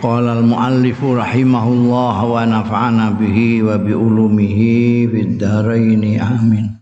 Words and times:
Qala 0.00 0.32
al-muallif 0.40 0.96
rahimahullah 0.96 2.16
wa 2.24 2.40
nafa'ana 2.48 3.20
bihi 3.20 3.60
wa 3.60 3.76
bi 3.76 3.92
ulumihi 3.92 5.04
fid 5.12 5.36
dharain 5.36 6.00
amin. 6.16 6.72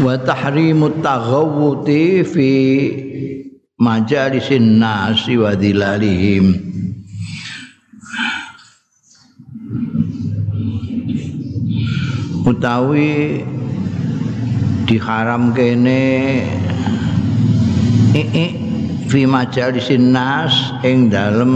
Wa 0.00 0.16
tahrimu 0.16 0.96
taghawuti 1.04 2.24
fi 2.24 2.50
majalisin 3.76 4.80
nasi 4.80 5.36
wa 5.36 5.52
dilalihim. 5.52 6.56
Utawi 12.48 13.44
diharam 14.88 15.52
kene 15.52 16.00
eh, 18.16 18.69
fi 19.10 19.26
majalisin 19.26 20.14
nas 20.14 20.54
ing 20.86 21.10
dalem 21.10 21.52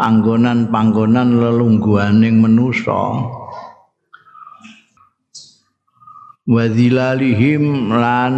panggonan-panggonan 0.00 1.36
lelungguhaning 1.36 2.40
manusa. 2.40 3.20
Wadhilalihim 6.48 7.92
lan 7.92 8.34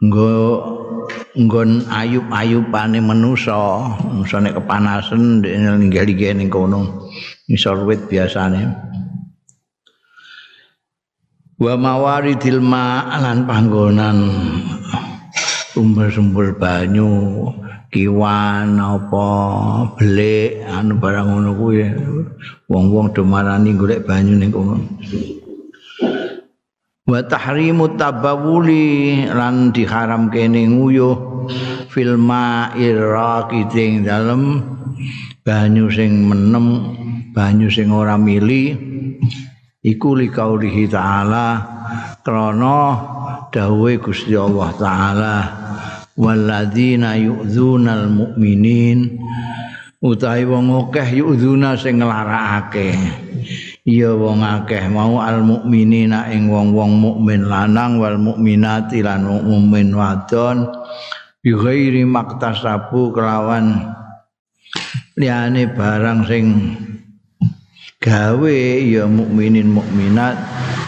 nggo 0.00 0.32
nggon 1.36 1.70
ayub-ayubane 1.92 3.00
manusa. 3.04 3.92
Musane 4.16 4.56
kepanasan 4.56 5.44
ninggal-ninggal 5.44 6.32
ning 6.36 6.48
kono. 6.48 7.08
Isor 7.52 7.84
wit 7.84 8.08
biasane. 8.08 8.68
Wa 11.62 11.78
mawaridil 11.78 12.58
ma'lan 12.58 13.44
panggonan 13.46 14.18
sumber-sumber 15.72 16.52
banyu 16.52 17.48
kiwan 17.88 18.76
apa 18.76 19.28
belik 19.96 20.60
anu 20.68 21.00
barang 21.00 21.28
ngono 21.32 21.50
kuwi. 21.56 21.80
Wong-wong 22.68 23.16
do 23.16 23.24
marani 23.24 23.72
golek 23.72 24.04
banyu 24.04 24.36
ning 24.36 24.52
kono. 24.52 24.76
Wa 27.08 27.20
tahrimu 27.24 27.96
tabawuli 27.96 29.26
lan 29.32 29.72
diharam 29.72 30.28
kene 30.28 30.68
nguyuh 30.68 31.48
fil 31.88 32.20
ma'ir 32.20 33.16
dalem 34.04 34.62
banyu 35.40 35.88
sing 35.88 36.28
menem 36.28 36.66
banyu 37.32 37.72
sing 37.72 37.88
ora 37.92 38.20
mili. 38.20 38.92
Iku 39.82 40.14
likaulihi 40.14 40.86
ta'ala 40.86 41.46
krana 42.22 42.78
dawuhe 43.52 44.00
Gusti 44.00 44.32
Allah 44.32 44.72
taala 44.80 45.36
walladzina 46.16 47.20
yu'dzunal 47.20 48.08
mu'minin 48.08 49.20
utahe 50.02 50.48
wong 50.48 50.72
akeh 50.88 51.22
yu'dzuna 51.22 51.78
sing 51.78 52.00
nglarakake. 52.00 52.96
Ya 53.82 54.14
wong 54.14 54.46
akeh 54.46 54.86
mau 54.88 55.18
al 55.18 55.42
mukminina 55.42 56.30
ing 56.30 56.46
wong-wong 56.46 57.02
mukmin 57.02 57.50
lanang 57.50 57.98
wal 57.98 58.14
mukminati 58.14 59.02
lan 59.02 59.26
mukmin 59.26 59.90
wadon 59.90 60.70
bi 61.42 61.50
ghairi 61.50 62.06
maktasabu 62.06 63.10
kelawan 63.10 63.90
liyane 65.18 65.66
barang 65.74 66.22
sing 66.30 66.44
gawe 67.98 68.58
ya 68.86 69.10
mukminin 69.10 69.74
mukminat 69.74 70.38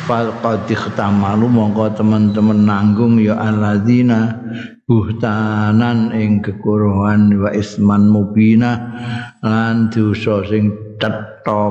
fal 0.05 0.29
qad 0.45 0.69
ikhtamalu 0.69 1.49
mongko 1.49 1.97
teman-teman 1.97 2.69
nanggung 2.69 3.17
ya 3.17 3.41
alladzina 3.41 4.37
buhtanan 4.85 6.13
ing 6.13 6.45
kekuruhan 6.45 7.33
wa 7.41 7.49
isman 7.57 8.13
mubina 8.13 8.93
lan 9.41 9.89
dosa 9.89 10.45
sing 10.45 10.73
cetha. 11.01 11.65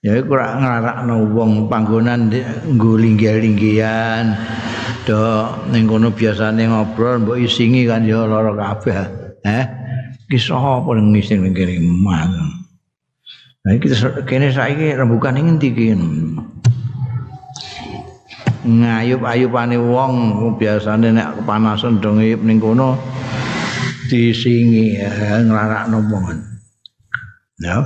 Ya 0.00 0.16
iku 0.16 0.32
ora 0.32 0.56
nglarakno 0.56 1.28
wong 1.32 1.68
panggonan 1.68 2.32
nggo 2.32 2.96
linggih-linggihan 2.96 4.32
do 5.04 5.48
ning 5.72 5.84
kono 5.88 6.12
biasane 6.12 6.68
ngobrol 6.68 7.20
mbok 7.20 7.40
isingi 7.40 7.84
kan 7.88 8.04
ya 8.04 8.24
lara 8.24 8.52
kabeh. 8.52 8.96
Eh 9.44 9.64
kisah 10.28 10.84
apa 10.84 10.92
ngising 10.96 11.44
ning 11.44 11.52
kene 11.56 11.80
Nah, 13.60 13.76
kita 13.76 14.24
kene 14.24 14.48
saiki 14.48 14.96
rembukan 14.96 15.36
ing 15.36 15.60
endi 15.60 15.68
iki? 15.68 15.92
Ngayup-ayupane 18.64 19.76
wong 19.76 20.12
biasane 20.56 21.12
nek 21.12 21.44
kepanasan 21.44 22.00
do 22.00 22.16
ngayup 22.16 22.40
ning 22.40 22.56
kono 22.56 22.96
disingi 24.08 24.96
ya, 24.96 25.44
nglarakno 25.44 26.00
wong. 26.08 26.40
Ya. 27.60 27.84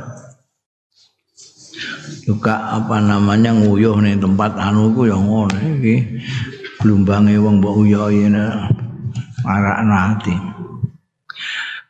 Juga 2.22 2.78
apa 2.78 3.02
namanya 3.02 3.50
nguyuh 3.50 3.98
ning 3.98 4.22
tempat 4.22 4.54
anu 4.54 4.94
ku 4.94 5.10
ya 5.10 5.18
ngono 5.18 5.58
iki. 5.58 6.22
Blumbange 6.78 7.34
wong 7.42 7.58
mbok 7.58 7.82
uyuhi 7.82 8.30
marakno 9.42 9.94
ati. 9.98 10.53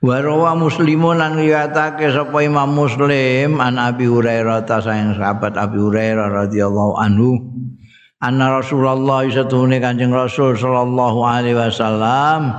Warawa 0.04 0.53
muslimun 0.53 1.16
lan 1.16 1.32
riwayatake 1.41 2.12
sapa 2.12 2.44
Imam 2.44 2.76
Muslim 2.76 3.56
an 3.56 3.81
Abi 3.81 4.04
Hurairah 4.04 4.69
ta 4.69 4.76
sayang 4.84 5.16
sahabat 5.16 5.56
Abi 5.56 5.81
Hurairah 5.81 6.28
radhiyallahu 6.44 7.00
anhu 7.00 7.41
anna 8.20 8.60
Rasulullah 8.60 9.25
satuhune 9.32 9.81
Kanjeng 9.81 10.12
Rasul 10.12 10.60
sallallahu 10.60 11.25
alaihi 11.25 11.56
wasallam 11.56 12.53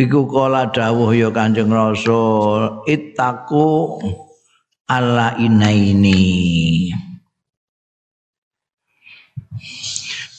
iku 0.00 0.32
kala 0.32 0.72
dawuh 0.72 1.12
ya 1.12 1.28
Kanjeng 1.28 1.68
Rasul 1.68 2.80
ittaku 2.88 4.00
alla 4.88 5.36
inaini. 5.36 6.88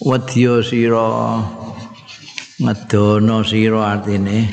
Wadya 0.02 0.66
sira 0.66 1.46
ngedono 2.58 3.46
sira 3.46 3.94
artine 3.94 4.50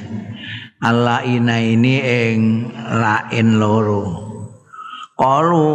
Allah 0.86 1.26
ina 1.26 1.58
ini 1.58 1.98
ing 1.98 2.38
lain 2.94 3.58
loro. 3.58 4.22
Kalu 5.18 5.66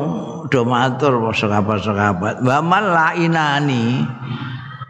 do 0.48 0.62
matur 0.64 1.36
sahabat-sahabat, 1.36 2.40
"Wa 2.46 2.64
mal 2.64 2.96
lainani 2.96 4.08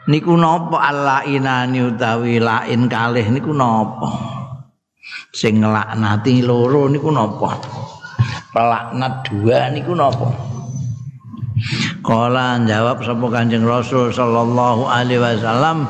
niku 0.05 0.37
napa 0.37 0.77
Allah 0.77 1.25
inani 1.25 1.89
utawi 1.89 2.37
lain 2.37 2.85
kalih 2.85 3.25
niku 3.33 3.49
napa?" 3.49 4.11
Sing 5.33 5.63
nglaknati 5.63 6.45
loro 6.45 6.85
niku 6.91 7.09
napa? 7.09 7.57
Pelaknat 8.53 9.31
dua 9.31 9.71
niku 9.73 9.95
napa? 9.97 10.29
Kala 12.05 12.59
jawab 12.67 13.01
sapa 13.01 13.25
Kanjeng 13.31 13.63
Rasul 13.63 14.11
sallallahu 14.11 14.89
alaihi 14.89 15.21
wasallam, 15.21 15.87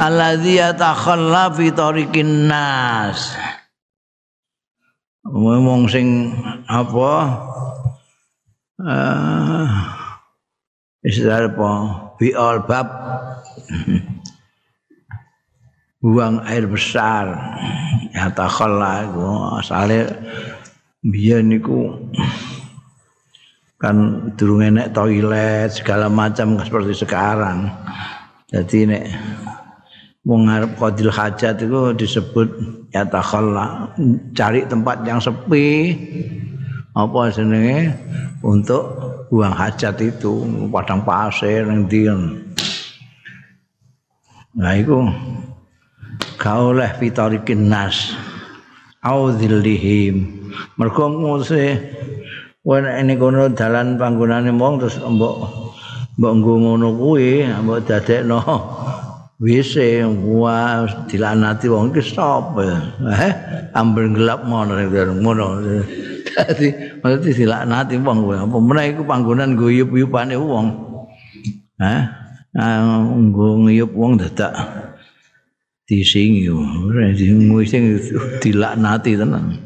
alladzi 0.00 0.58
yatakhalla 0.58 1.50
fi 1.54 1.66
tariqin 1.70 2.50
nas. 2.50 3.34
Wong 5.24 5.88
sing 5.88 6.30
apa 6.68 7.12
uh, 8.82 9.66
istilah 11.04 11.48
apa 11.48 11.70
bi 12.20 12.34
bab. 12.66 12.88
Buang 16.04 16.44
air 16.44 16.68
besar. 16.68 17.32
Yatakhalla 18.12 19.08
iku 19.08 19.24
asale 19.56 20.04
biyen 21.00 21.48
niku 21.48 21.96
kan 23.80 24.32
durung 24.36 24.64
enek 24.64 24.96
toilet 24.96 25.72
segala 25.72 26.12
macam 26.12 26.60
seperti 26.60 26.92
sekarang. 27.04 27.72
Jadi 28.52 28.78
nek 28.86 29.04
wong 30.24 30.48
arep 30.48 30.72
qadil 30.80 31.12
hajat 31.12 31.60
itu 31.60 31.92
disebut 31.92 32.48
ya 32.90 33.04
takhalla 33.04 33.92
cari 34.32 34.64
tempat 34.64 35.04
yang 35.04 35.20
sepi. 35.20 35.92
Apa 36.94 37.28
jenenge? 37.28 37.92
Untuk 38.44 38.84
buang 39.32 39.56
hajat 39.56 39.96
itu 40.04 40.44
padang 40.68 41.00
pasir 41.00 41.64
ning 41.64 41.88
ndi 41.88 42.12
nah 44.54 44.70
iku 44.78 45.02
gak 46.38 46.56
oleh 46.60 46.86
fitarikin 47.00 47.66
nas. 47.72 48.14
Audzillihim 49.04 50.44
mergo 50.80 51.10
nguse 51.10 51.76
wen 52.64 52.84
ini 52.88 53.20
kono 53.20 53.52
dalan 53.52 54.00
panggonane 54.00 54.48
wong 54.54 54.80
terus 54.80 54.96
mbok 54.96 55.36
mbok 56.16 56.32
ngono 56.40 56.88
kuwi 56.96 57.44
mbok 57.44 57.84
dadekno 57.84 58.40
wis 59.42 59.74
wa 60.22 60.86
dilanati 61.10 61.66
wong 61.66 61.90
iki 61.90 62.02
sapa 62.06 62.62
eh 63.10 63.32
ambil 63.74 64.14
gelap 64.14 64.46
mono 64.46 64.78
ngono. 64.78 65.46
Dadi 66.34 66.66
mesti 67.02 67.30
dilanati 67.30 67.94
wong 67.98 68.26
apa 68.30 68.56
meneh 68.58 68.94
iku 68.94 69.02
panggonan 69.06 69.54
guyub-yubane 69.54 70.34
wong? 70.38 70.66
Eh 71.78 72.02
nggo 72.54 73.66
nguyup 73.66 73.90
wong 73.94 74.18
dadak 74.18 74.54
disingi. 75.86 76.50
Ora 76.50 77.10
sing 77.14 77.98
dilaknati 78.38 79.18
tenan. 79.18 79.58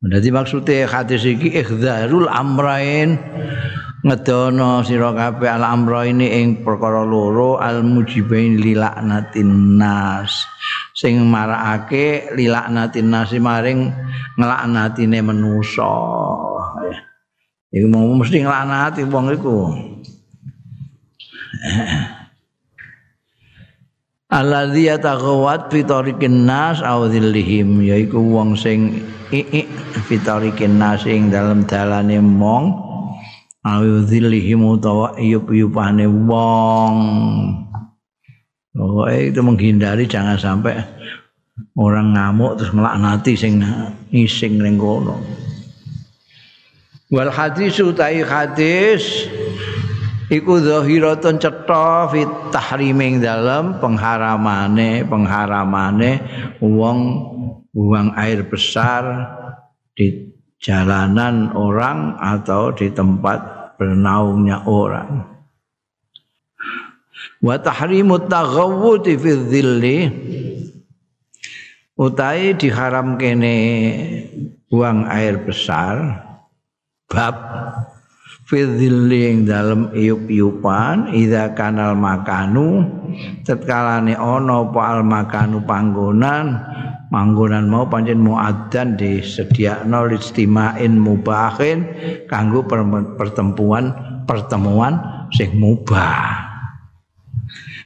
Dadi 0.00 0.28
maksude 0.32 0.88
hadis 0.88 1.28
iki 1.28 1.60
ikhdzarul 1.60 2.26
amrain 2.30 3.20
ngedono 4.00 4.80
sira 4.80 5.12
kabeh 5.12 5.50
al 5.52 5.64
ini 6.08 6.40
ing 6.40 6.64
perkara 6.64 7.04
loro 7.04 7.60
al 7.60 7.84
mujibain 7.84 8.56
lilaknatin 8.56 9.76
nas. 9.76 10.48
Sing 10.96 11.20
marakake 11.28 12.32
lilaknatin 12.32 13.08
nas 13.12 13.32
maring 13.36 13.92
nglaknatine 14.40 15.20
manusa 15.20 15.92
iku 17.70 17.86
mau 17.86 18.10
mesti 18.18 18.42
nglaknati 18.42 19.06
wong 19.06 19.26
iku. 19.36 19.58
Alladzi 24.30 24.86
yataghawat 24.86 25.74
fi 25.74 25.82
tariqin 25.82 26.46
nas 26.46 26.78
aw 26.86 27.10
dhillihim 27.10 27.82
yaiku 27.82 28.22
wong 28.22 28.54
sing 28.54 29.02
fi 30.06 30.16
tariqin 30.22 30.78
nas 30.78 31.02
ing 31.02 31.34
dalem 31.34 31.66
dalane 31.66 32.22
mong 32.22 32.89
aw 33.60 33.84
dhillihim 34.08 34.64
utawa 34.64 35.16
yup-yupane 35.20 36.08
wong 36.08 36.96
Oh, 38.78 39.02
itu 39.10 39.42
menghindari 39.42 40.06
jangan 40.06 40.38
sampai 40.38 40.78
orang 41.74 42.14
ngamuk 42.14 42.54
terus 42.54 42.70
melaknati 42.70 43.34
sing 43.34 43.58
ngising 44.14 44.62
ning 44.62 44.78
kono. 44.78 45.18
Wal 47.10 47.34
hadis 47.34 47.82
utai 47.82 48.22
hadis 48.22 49.26
iku 50.30 50.62
zahiratun 50.62 51.42
cetha 51.42 52.06
fit 52.14 52.30
tahriming 52.54 53.18
dalam 53.18 53.82
pengharamane 53.82 55.02
pengharamane 55.02 56.22
wong 56.62 56.98
buang 57.74 58.14
air 58.14 58.46
besar 58.46 59.02
di 59.98 60.29
jalanan 60.60 61.56
orang 61.56 62.20
atau 62.20 62.70
di 62.76 62.92
tempat 62.92 63.40
bernaungnya 63.80 64.68
orang. 64.68 65.24
Wa 67.40 67.56
tahrimut 67.56 68.28
taghawwud 68.28 69.08
fi 69.08 69.30
dhilli. 69.32 69.98
Utai 72.00 72.56
diharam 72.56 73.20
kene 73.20 73.56
buang 74.72 75.04
air 75.04 75.36
besar 75.36 76.24
bab 77.08 77.36
fidziling 78.50 79.46
dalam 79.46 79.94
iup-iupan 79.94 81.14
ida 81.14 81.54
kanal 81.54 81.94
makanu 81.94 82.82
tetkalane 83.46 84.18
ono 84.18 84.74
apa 84.74 84.82
al 84.90 85.00
makanu 85.06 85.62
panggonan. 85.62 86.58
Panggonan 87.10 87.66
mau 87.66 87.90
pancen 87.90 88.22
muaddan 88.22 88.94
disediakno 88.94 90.06
listimain 90.06 90.94
mubahin 90.94 91.82
kanggo 92.30 92.62
pertemuan 93.18 93.90
pertemuan 94.30 95.26
sing 95.34 95.58
mubah. 95.58 96.38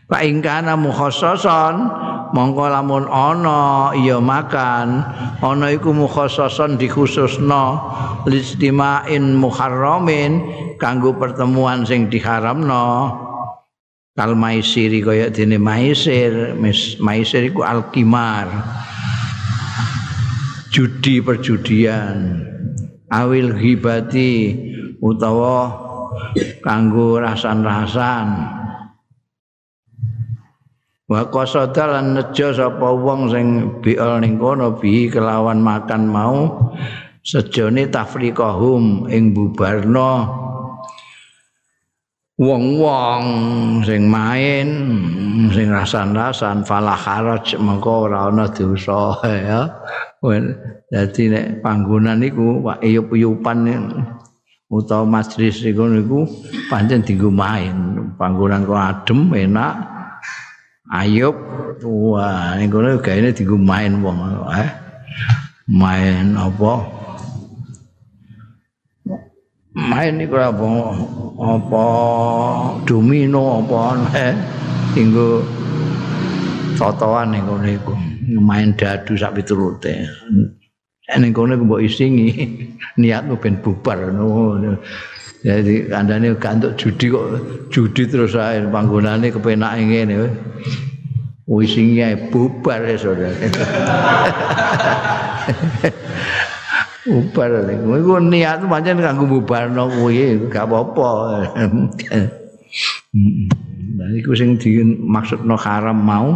Pak 0.04 0.20
ingkana 0.28 0.76
mukhassasan 0.76 1.88
mongko 2.34 2.66
lamun 2.66 3.06
ana 3.06 3.94
iya 3.94 4.18
makan. 4.18 5.06
Ana 5.38 5.70
iku 5.70 5.94
mukhassasan 5.94 6.74
dikhususno 6.74 7.78
listimain 8.26 9.38
muharramin 9.38 10.42
kanggo 10.82 11.14
pertemuan 11.14 11.86
sing 11.86 12.10
diharamno 12.10 13.14
kal 14.18 14.34
maisiri 14.34 15.02
kaya 15.02 15.30
dene 15.30 15.62
maisir 15.62 16.58
maisir 16.98 17.46
iku 17.46 17.62
alkimar. 17.62 18.50
Judi 20.74 21.22
perjudian. 21.22 22.50
Awil 23.14 23.54
ghibati 23.54 24.58
utawa 24.98 25.70
kanggo 26.66 27.22
rasan-rasan 27.22 28.26
wa 31.14 31.22
qasada 31.30 31.86
lan 31.86 32.18
nejo 32.18 32.50
sapa 32.50 32.90
wong 32.90 33.30
sing 33.30 33.46
biol 33.78 34.18
ning 34.18 34.34
kono 34.34 34.74
bi 34.74 35.06
kelawan 35.06 35.62
makan 35.62 36.10
mau 36.10 36.50
sejone 37.22 37.86
tafriqahum 37.86 39.06
ing 39.06 39.30
bubarno 39.30 40.42
wong-wong 42.34 43.22
sing 43.86 44.10
main 44.10 44.66
sing 45.54 45.70
rasan-rasan 45.70 46.66
falah 46.66 46.98
haraj 46.98 47.54
mengko 47.62 48.10
ora 48.10 48.26
ana 48.26 48.50
dosa 48.50 49.14
ya. 49.22 49.70
Dadi 50.90 51.30
nek 51.30 51.60
panggonan 51.60 52.24
iku 52.26 52.64
Pak 52.64 52.80
Iyup-iyupan 52.82 53.70
utawa 54.72 55.04
majlis 55.06 55.62
iku 55.62 55.86
niku 55.86 56.26
pancen 56.66 57.06
dienggo 57.06 57.30
main. 57.30 58.02
Panggonan 58.18 58.66
kok 58.66 58.82
adem 58.82 59.30
enak 59.30 59.74
Ayub. 60.92 61.32
Wah 61.80 62.60
kono 62.68 63.00
gaene 63.00 63.32
dienggo 63.32 63.56
main 63.56 64.04
wong 64.04 64.20
eh? 64.52 64.68
Main 65.64 66.36
apa? 66.36 66.72
Main 69.72 70.20
iku 70.20 70.36
apa? 70.36 70.64
Apa? 71.40 71.86
Domino 72.84 73.64
apa? 73.64 73.96
Eh 74.12 74.34
dienggo 74.92 75.40
fotoan 76.76 77.32
ning 77.32 77.48
kono 77.48 77.64
iku. 77.64 77.96
Main 78.36 78.76
dadu 78.76 79.16
sak 79.16 79.40
piturute. 79.40 80.04
Ning 81.16 81.32
kono 81.32 81.56
mbok 81.56 81.80
isingi. 81.80 82.28
Niatmu 83.00 83.40
ben 83.40 83.56
bubar. 83.64 84.12
ngono 84.12 84.78
Jadi 85.44 85.92
kandane 85.92 86.32
gak 86.40 86.56
untuk 86.56 86.72
judi 86.80 87.12
kok 87.12 87.26
judi 87.68 88.08
terus 88.08 88.32
ae 88.32 88.64
panggonane 88.64 89.28
kepenake 89.28 89.84
ngene. 89.84 90.32
Wis 91.44 91.76
sing 91.76 92.00
bubar 92.32 92.80
ya 92.88 92.96
saudara. 92.96 93.36
bubar 97.04 97.68
lek 97.68 97.84
iku 97.84 98.16
niat 98.16 98.64
pancen 98.64 99.04
kanggo 99.04 99.28
bubarno 99.28 99.92
kuwi 99.92 100.48
gak 100.48 100.64
apa-apa. 100.64 101.12
Nah 103.94 104.10
iku 104.10 104.34
sing 104.34 104.58
dimaksudno 104.58 105.54
haram 105.54 105.94
mau 105.94 106.34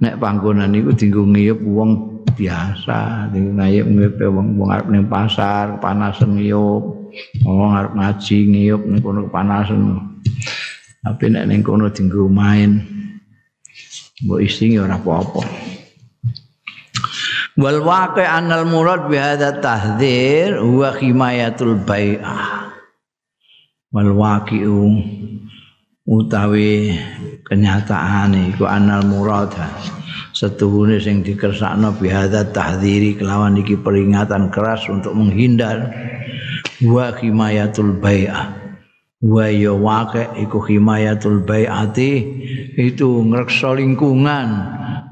nek 0.00 0.16
panggonan 0.16 0.72
iku 0.72 0.96
dienggo 0.96 1.28
ngiyup 1.28 1.60
wong 1.60 2.13
biasa, 2.34 3.30
dienggo 3.30 3.54
ngiyup 3.62 4.18
wong 4.30 4.58
wong 4.58 4.68
arep 4.74 4.86
ning 4.90 5.06
pasar, 5.06 5.78
panasan 5.78 6.36
ngiyup. 6.36 7.06
wong 7.46 7.72
arep 7.72 7.92
ngaji 7.94 8.38
ngiyup 8.50 8.82
ning 8.90 9.00
kono 9.00 9.30
panasan. 9.30 10.02
Tapi 11.04 11.24
nek 11.30 11.46
ning 11.46 11.60
kono 11.62 11.88
dienggo 11.88 12.26
main 12.26 12.82
mbok 14.24 14.40
isi 14.42 14.74
ora 14.78 14.98
apa-apa. 14.98 15.42
Wal 17.54 17.86
waqi 17.86 18.26
anal 18.26 18.66
murad 18.66 19.06
bi 19.06 19.14
hadza 19.14 19.62
tahdzir 19.62 20.58
huwa 20.58 20.90
himayatul 20.98 21.78
bai'ah. 21.86 22.74
Wal 23.94 24.10
waqi'u 24.10 24.90
utawi 26.02 26.98
kenyataan 27.46 28.34
iku 28.50 28.66
anal 28.66 29.06
murad 29.06 29.54
setuhune 30.34 30.98
sing 30.98 31.22
dikersakno 31.22 31.94
bi 31.94 32.10
hadza 32.10 32.42
tahdziri 32.50 33.14
kelawan 33.14 33.54
iki 33.62 33.78
peringatan 33.78 34.50
keras 34.50 34.82
untuk 34.90 35.14
menghindar 35.14 35.94
wa 36.82 37.14
himayatul 37.14 37.94
bai'ah. 38.02 38.66
Wa 39.24 39.48
ya 39.48 39.72
wake 39.72 40.36
iku 40.44 40.60
himayatul 40.68 41.48
bai'ati 41.48 42.12
itu 42.76 43.08
ngreksa 43.24 43.72
lingkungan 43.72 44.48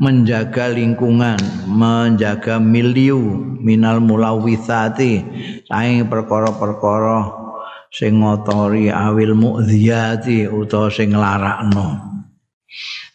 menjaga 0.02 0.68
lingkungan 0.68 1.40
menjaga 1.64 2.60
miliu 2.60 3.22
minal 3.62 4.04
mulawithati. 4.04 5.24
Saing 5.64 6.12
perkara-perkara 6.12 7.40
sing 7.88 8.20
ngotori 8.20 8.92
awil 8.92 9.32
mu'dhiyati 9.32 10.44
utawa 10.50 10.92
sing 10.92 11.16
larakno. 11.16 12.12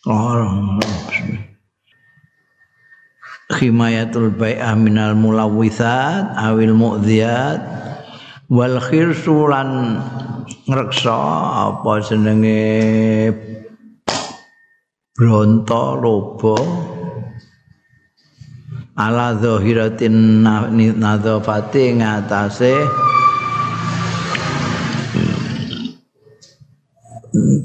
Oh, 0.07 0.79
khimayatul 3.47 4.35
bai'ah 4.35 4.75
minal 4.75 5.15
mulawithat 5.15 6.35
awil 6.35 6.75
mu'dhiyat 6.75 7.63
wal 8.51 8.79
khirsu 8.83 9.47
lan 9.47 10.03
ngreksa 10.67 11.19
apa 11.71 11.91
jenenge 12.03 13.31
bronto 15.15 15.95
lobo 15.95 16.59
ala 18.99 19.31
zahiratin 19.39 20.43
nadzafati 20.99 22.03
ngatasé 22.03 22.75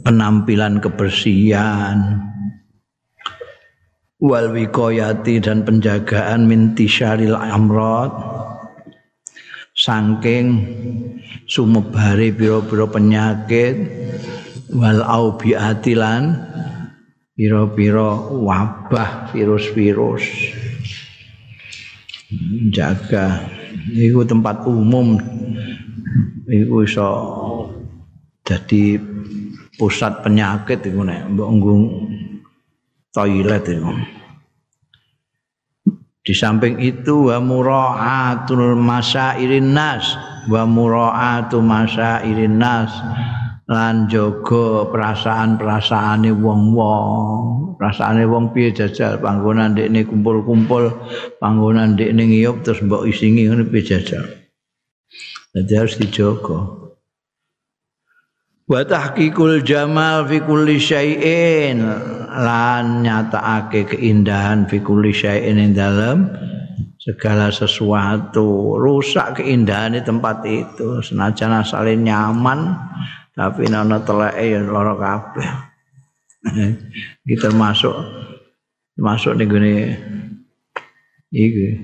penampilan 0.07 0.79
kebersihan 0.79 2.32
wal 4.23 4.55
wiqayati 4.55 5.43
dan 5.43 5.67
penjagaan 5.67 6.47
minti 6.47 6.87
syaril 6.87 7.35
amrad 7.35 8.15
saking 9.75 10.63
sumebare 11.51 12.31
pira-pira 12.31 12.87
penyakit 12.87 13.77
wal 14.71 15.03
aubiatilan 15.03 16.39
pira-pira 17.35 18.31
wabah 18.31 19.35
virus-virus. 19.35 20.25
Jaga. 22.71 23.43
Iku 23.91 24.23
tempat 24.23 24.63
umum. 24.71 25.19
Iku 26.47 26.87
iso 26.87 27.09
jadi 28.45 29.01
pusat 29.81 30.23
penyakit 30.23 30.85
iku 30.85 31.03
nek 31.03 31.33
mbok 31.33 31.51
toilet 33.13 33.65
itu. 33.69 33.93
Di 36.23 36.35
samping 36.35 36.79
itu 36.79 37.29
wa 37.29 37.43
mura'atul 37.43 38.79
masairin 38.79 39.75
nas 39.75 40.15
wa 40.47 40.63
mura'atu 40.65 41.59
masairin 41.59 42.63
nas 42.63 42.95
lan 43.67 44.07
jaga 44.07 44.87
perasaan-perasaane 44.91 46.31
wong-wong. 46.31 47.75
Perasaane 47.75 48.23
wong 48.25 48.55
piye 48.55 48.71
jajal 48.71 49.19
panggonan 49.19 49.75
ndekne 49.75 50.07
kumpul-kumpul, 50.07 50.95
panggonan 51.43 51.99
ndekne 51.99 52.31
ngiyup 52.31 52.63
terus 52.63 52.81
mbok 52.87 53.11
isingi 53.11 53.51
ngene 53.51 53.67
piye 53.67 53.83
jajal. 53.83 54.25
Jadi 55.53 55.73
harus 55.75 55.99
dijogo. 55.99 56.83
wa 58.73 58.81
tahqiqul 58.87 59.61
jamal 59.67 60.25
fi 60.25 60.41
kulli 60.41 60.81
syai'in 60.81 61.83
lan 62.39 63.05
nyatakake 63.05 63.97
keindahan 63.97 64.65
fi 64.71 64.81
kulli 64.81 65.13
syai'in 65.13 65.61
ing 65.61 65.73
dalam 65.77 66.31
segala 67.03 67.51
sesuatu. 67.51 68.79
Rusak 68.79 69.43
keindahan 69.43 69.99
di 69.99 70.03
tempat 70.07 70.47
itu. 70.47 71.03
Senajan 71.03 71.61
asale 71.61 71.99
nyaman 71.99 72.79
tapi 73.35 73.67
ana 73.67 73.99
teleke 74.05 74.45
ya 74.55 74.61
lara 74.63 74.95
kabeh. 74.95 75.49
Iki 77.27 77.37
termasuk 77.39 77.95
termasuk 78.99 79.39
ning 79.39 79.47
gone 79.47 79.75
iki 81.33 81.81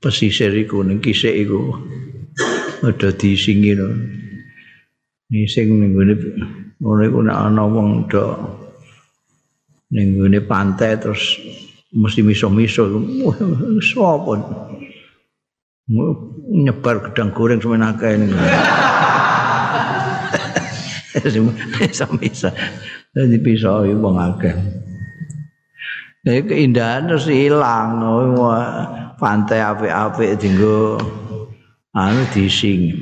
pesisir 0.00 0.50
iku 0.52 0.84
ning 0.84 1.00
kisik 1.00 1.32
iku. 1.32 1.76
Ada 2.84 3.10
disingi 3.14 3.74
no. 3.74 3.88
Ini 5.28 5.44
sing 5.44 5.70
ning 5.70 5.92
ngene 5.92 6.14
ngono 6.78 7.02
iku 7.04 7.18
nek 7.26 7.36
ana 7.36 7.62
wong 7.66 8.06
do 8.06 8.24
ning 9.88 10.20
ngene 10.20 10.40
pantai 10.44 11.00
terus 11.00 11.40
mesti 11.92 12.20
miso-miso. 12.20 12.84
Sapa? 13.80 14.32
Nyebar 16.48 17.00
gedang 17.08 17.32
goreng 17.32 17.60
semen 17.64 17.80
akeh 17.80 18.12
ini 18.20 18.28
miso-miso. 21.80 22.52
Jadi 23.16 23.36
itu 23.40 23.96
wong 23.96 24.16
akeh. 24.20 24.52
Jadi 26.28 26.40
keindahan 26.44 27.08
terus 27.08 27.24
hilang, 27.24 28.04
pantai 29.16 29.64
api-api 29.64 30.36
tinggal 30.36 31.00
anu 31.96 32.22
dising. 32.36 32.92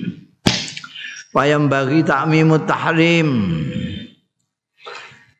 payam 1.36 1.68
bagi 1.68 2.00
takmimut 2.00 2.64
tahrim 2.64 3.28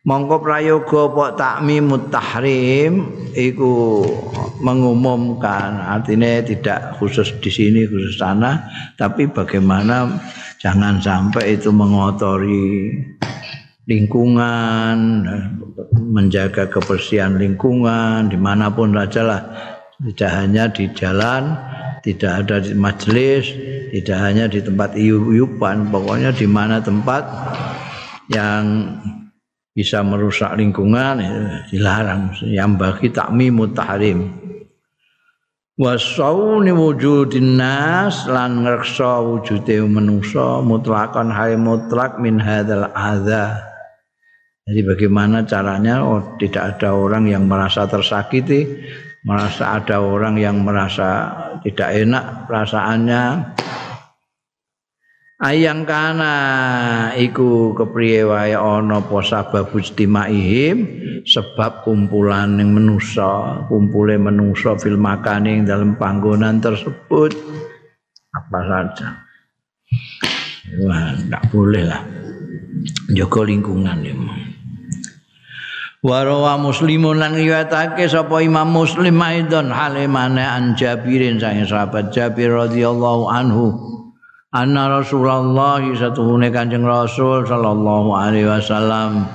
mongko 0.07 0.39
prayoga 0.39 1.11
apa 1.11 1.25
takmimut 1.35 2.15
tahrim 2.15 3.11
iku 3.35 4.07
mengumumkan. 4.63 5.83
Artinya 5.83 6.41
tidak 6.47 6.97
khusus 7.03 7.35
di 7.43 7.51
sini 7.51 7.85
khusus 7.91 8.17
sana 8.17 8.71
tapi 8.95 9.27
bagaimana 9.27 10.17
jangan 10.63 11.03
sampai 11.03 11.59
itu 11.59 11.75
mengotori 11.75 12.95
lingkungan 13.91 15.27
menjaga 15.99 16.71
kebersihan 16.71 17.35
lingkungan 17.37 18.31
dimanapun 18.31 18.95
saja 18.95 19.23
lah. 19.27 19.43
Tidak 19.97 20.31
hanya 20.31 20.69
di 20.71 20.93
jalan 20.95 21.57
tidak 22.07 22.47
ada 22.47 22.63
di 22.63 22.71
majelis, 22.71 23.51
tidak 23.91 24.19
hanya 24.23 24.47
di 24.47 24.63
tempat 24.63 24.95
iup-iupan, 24.95 25.91
pokoknya 25.91 26.31
di 26.31 26.47
mana 26.47 26.79
tempat 26.79 27.27
yang 28.31 28.95
bisa 29.77 30.01
merusak 30.01 30.57
lingkungan 30.57 31.21
ya, 31.21 31.37
dilarang. 31.69 32.33
Yang 32.41 32.71
bagi 32.81 33.09
takmimut 33.13 33.77
tahrim. 33.77 34.33
Wasauni 35.77 36.73
wujudin 36.73 37.61
nas 37.61 38.25
lan 38.25 38.65
ngreksa 38.65 39.21
wujude 39.21 39.85
manusa 39.85 40.65
mutlakan 40.65 41.29
hai 41.29 41.53
mutlak 41.61 42.17
min 42.17 42.41
hadzal 42.41 42.89
adza. 42.97 43.61
Jadi 44.65 44.81
bagaimana 44.81 45.45
caranya 45.45 46.01
oh 46.01 46.41
tidak 46.41 46.81
ada 46.81 46.97
orang 46.97 47.29
yang 47.29 47.45
merasa 47.45 47.85
tersakiti 47.85 48.65
merasa 49.27 49.83
ada 49.83 49.99
orang 49.99 50.39
yang 50.39 50.63
merasa 50.63 51.35
tidak 51.67 51.99
enak 51.99 52.47
perasaannya 52.47 53.23
ayang 55.37 55.85
kana 55.85 56.35
iku 57.13 57.77
kepriye 57.77 58.25
wae 58.25 58.57
ana 58.57 59.05
apa 59.05 59.21
sebab 59.21 59.69
istimaihim 59.77 60.77
sebab 61.27 61.85
kumpulan 61.85 62.57
ning 62.57 62.73
manusa 62.73 63.61
kumpule 63.69 64.17
manusa 64.17 64.79
fil 64.81 64.97
makane 64.97 65.67
dalam 65.67 65.99
panggonan 66.01 66.63
tersebut. 66.63 67.37
Apa 68.33 68.59
saja. 68.69 69.09
Wah 70.83 71.17
enggak 71.17 71.45
boleh 71.53 71.85
lah. 71.85 72.03
Jaga 73.17 73.41
lingkungan 73.49 74.05
ya 74.05 74.13
Warawa 76.05 76.61
muslimun 76.61 77.19
lan 77.19 77.35
riwayatake 77.35 78.07
sapa 78.07 78.39
Imam 78.45 78.69
Muslim 78.71 79.17
aidon 79.19 79.75
halimane 79.75 80.45
an 80.45 80.79
Jabirin 80.79 81.41
sang 81.41 81.59
sahabat 81.67 82.15
Jabir 82.15 82.55
radhiyallahu 82.55 83.27
anhu 83.27 83.96
anna 84.57 84.89
Rasulullah 84.89 85.85
satuhune 85.93 86.49
Kanjeng 86.49 86.89
Rasul 86.89 87.45
sallallahu 87.45 88.17
alaihi 88.17 88.49
wasallam. 88.49 89.29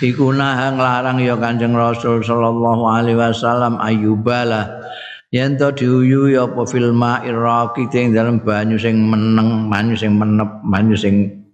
Iku 0.00 0.32
nahang 0.32 0.80
larang 0.80 1.20
ya 1.20 1.36
Kanjeng 1.36 1.76
Rasul 1.76 2.24
sallallahu 2.24 2.88
alaihi 2.88 3.20
wasallam 3.20 3.76
ayubala 3.76 4.80
yen 5.28 5.60
to 5.60 5.68
diuyu 5.76 6.32
ya 6.32 6.48
apa 6.48 6.64
fil 6.64 6.96
ma'iraqi 6.96 7.92
ing 7.92 8.16
dalem 8.16 8.40
banyu 8.40 8.80
sing 8.80 8.96
meneng 8.96 9.68
banyu 9.68 9.92
sing 9.96 10.16
menep 10.16 10.64
banyu 10.64 10.96
sing 10.96 11.44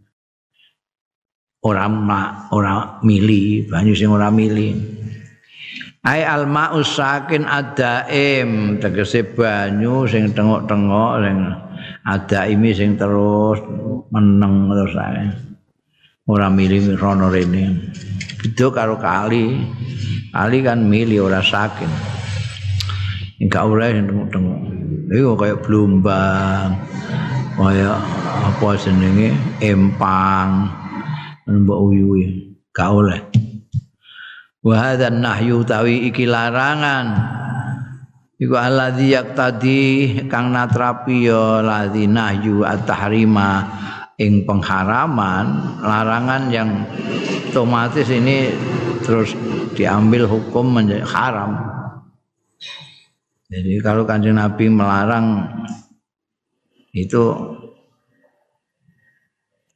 ora 1.63 1.91
ora 2.55 3.03
mili 3.03 3.67
banyu 3.67 3.95
sing 3.99 4.15
ora 4.15 4.31
mili. 4.31 4.79
Ai 6.07 6.23
al 6.23 6.47
ma'us 6.47 6.95
sakin 6.95 7.43
adaim 7.43 8.79
tegese 8.79 9.27
banyu 9.35 10.07
sing 10.07 10.31
tengok-tengok 10.31 11.13
sing 11.27 11.39
adaimi 12.09 12.73
sing 12.73 12.97
terus 12.97 13.61
meneng 14.09 14.73
terus 14.73 14.97
ae. 14.97 15.29
Ora 16.29 16.49
mili 16.49 16.81
rono 16.97 17.29
rene. 17.29 17.93
Beda 18.41 18.67
karo 18.73 18.97
kali. 18.97 19.61
Kali 20.33 20.59
kan 20.61 20.85
mili 20.85 21.17
ora 21.21 21.41
sakin 21.45 21.89
enggak 23.39 23.65
oleh 23.65 23.89
tengok-tengok. 24.05 24.61
Iku 25.09 25.33
kaya 25.41 25.57
blumbang 25.57 26.77
kaya 27.57 27.97
apa 28.45 28.69
jenenge? 28.77 29.33
Empang. 29.65 30.69
Mbok 31.49 31.81
uyuwi 31.81 32.53
gak 32.77 32.93
oleh. 32.93 33.21
Wa 34.61 34.75
hadzan 34.77 35.25
nahyu 35.25 35.65
tawi 35.65 36.13
iki 36.13 36.29
larangan 36.29 37.07
iku 38.39 38.55
alladzi 38.55 39.13
yaqtadi 39.13 39.83
kang 40.31 40.55
natrapi 40.55 41.27
ya 41.27 41.61
ladzi 41.61 42.07
nahyu 42.07 42.63
at-tahrima 42.63 43.67
ing 44.19 44.47
pengharaman 44.47 45.79
larangan 45.83 46.51
yang 46.51 46.71
otomatis 47.51 48.07
ini 48.11 48.55
terus 49.03 49.35
diambil 49.75 50.27
hukum 50.27 50.75
menjadi 50.75 51.07
haram 51.07 51.69
Jadi 53.49 53.81
kalau 53.81 54.05
kanjeng 54.05 54.37
Nabi 54.37 54.69
melarang 54.69 55.49
itu 56.93 57.33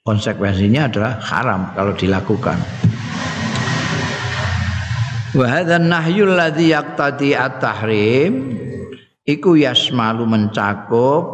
konsekuensinya 0.04 0.92
adalah 0.92 1.16
haram 1.25 1.73
kalau 1.73 1.97
dilakukan. 1.97 2.61
Wa 5.32 5.48
hadzal 5.48 5.88
nahyu 5.88 6.28
alladhi 6.28 6.76
yaqtadi 6.76 7.32
at-tahrim 7.32 8.52
iku 9.24 9.56
yasmalu 9.56 10.28
mencakup 10.28 11.24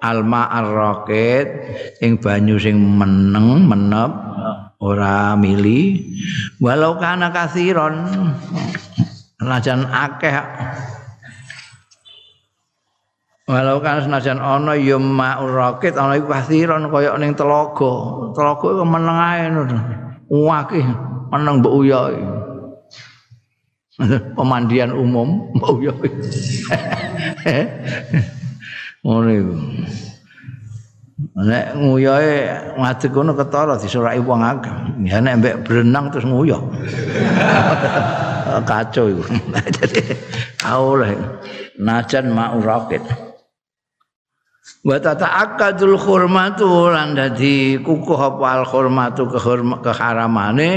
alma 0.00 0.48
ar-raqid 0.48 1.46
ing 2.00 2.16
banyu 2.16 2.56
sing 2.56 2.80
meneng 2.80 3.68
menep 3.68 4.08
ora 4.80 5.36
mili 5.36 6.00
walau 6.64 6.96
kana 6.96 7.28
kasiron 7.28 8.08
najan 9.36 9.84
akeh 9.84 10.32
Walau 13.42 13.82
kan 13.84 14.00
senajan 14.00 14.38
ana 14.40 14.72
ya 14.78 14.96
ma'ur 14.96 15.52
rakit 15.52 15.98
ana 15.98 16.16
iku 16.16 16.30
kasiron 16.30 16.88
kaya 16.88 17.18
ning 17.20 17.34
telaga. 17.34 18.32
Telaga 18.32 18.80
meneng 18.86 19.18
ae 19.18 19.44
ngono. 19.50 19.78
Wakih 20.30 20.86
meneng 21.28 21.60
mbok 21.60 21.74
uyah. 21.74 22.41
Pemandian 24.36 24.92
umum 24.92 25.52
mbok 25.52 25.70
uyah. 25.76 25.96
Ngono 29.04 29.28
iku. 29.34 29.54
Nek 31.32 31.66
nguyahe 31.78 32.36
ngadeg 32.80 33.10
kono 33.12 33.32
ketara 33.36 33.76
disuraki 33.76 34.20
wong 34.24 34.40
akeh. 34.40 34.74
Ya 35.04 35.20
nek 35.20 35.44
mbek 35.44 35.56
berenang 35.68 36.08
terus 36.08 36.24
nguyah. 36.24 36.62
Kacau 38.68 39.12
iku. 39.12 39.22
Jadi 39.80 40.00
aule 40.64 41.12
najan 41.76 42.32
ma'ur 42.32 42.64
rakit. 42.64 43.02
Wa 44.82 44.98
tata'akkadul 44.98 45.94
hurmatu 45.94 46.90
lan 46.90 47.14
dadi 47.14 47.78
kukuh 47.78 48.18
apa 48.18 48.46
al 48.58 48.64
hurmatu 48.66 49.30
keharamane 49.78 50.70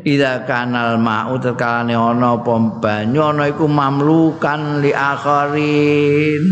ida 0.00 0.48
kanal 0.48 0.96
ma'u 0.96 1.36
tekalane 1.36 1.92
ana 1.92 2.40
apa 2.40 2.52
banyu 2.80 3.20
ana 3.20 3.52
iku 3.52 3.68
mamlukan 3.68 4.80
li 4.80 4.96
akharin. 4.96 6.42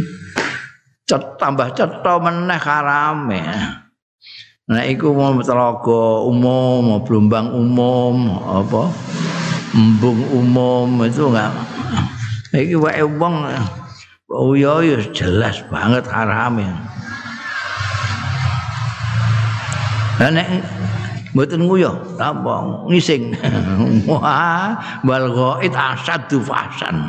Cet 1.09 1.41
tambah 1.41 1.73
cetha 1.73 2.21
meneh 2.21 2.61
harame. 2.61 3.41
Nah, 4.69 4.85
iku 4.85 5.17
mau 5.17 5.33
telaga 5.41 6.29
umum, 6.29 6.85
mau 6.85 7.01
belumbang 7.01 7.49
umum, 7.57 8.37
apa 8.45 8.93
embung 9.73 10.21
umum 10.29 11.09
itu 11.09 11.33
enggak. 11.33 11.57
Iki 12.53 12.77
wae 12.77 13.01
wong 13.17 13.49
Oh 14.29 14.53
iya 14.53 14.85
ya 14.85 15.01
jelas 15.09 15.65
banget 15.73 16.05
haram 16.13 16.61
Lah 20.19 20.35
nek 20.35 20.51
mboten 21.31 21.71
nguyo, 21.71 21.95
apa 22.19 22.55
ngising. 22.91 23.39
Wah, 24.11 24.75
wal 25.07 25.27
ghaid 25.31 25.71
asadu 25.71 26.43
fasan. 26.43 27.07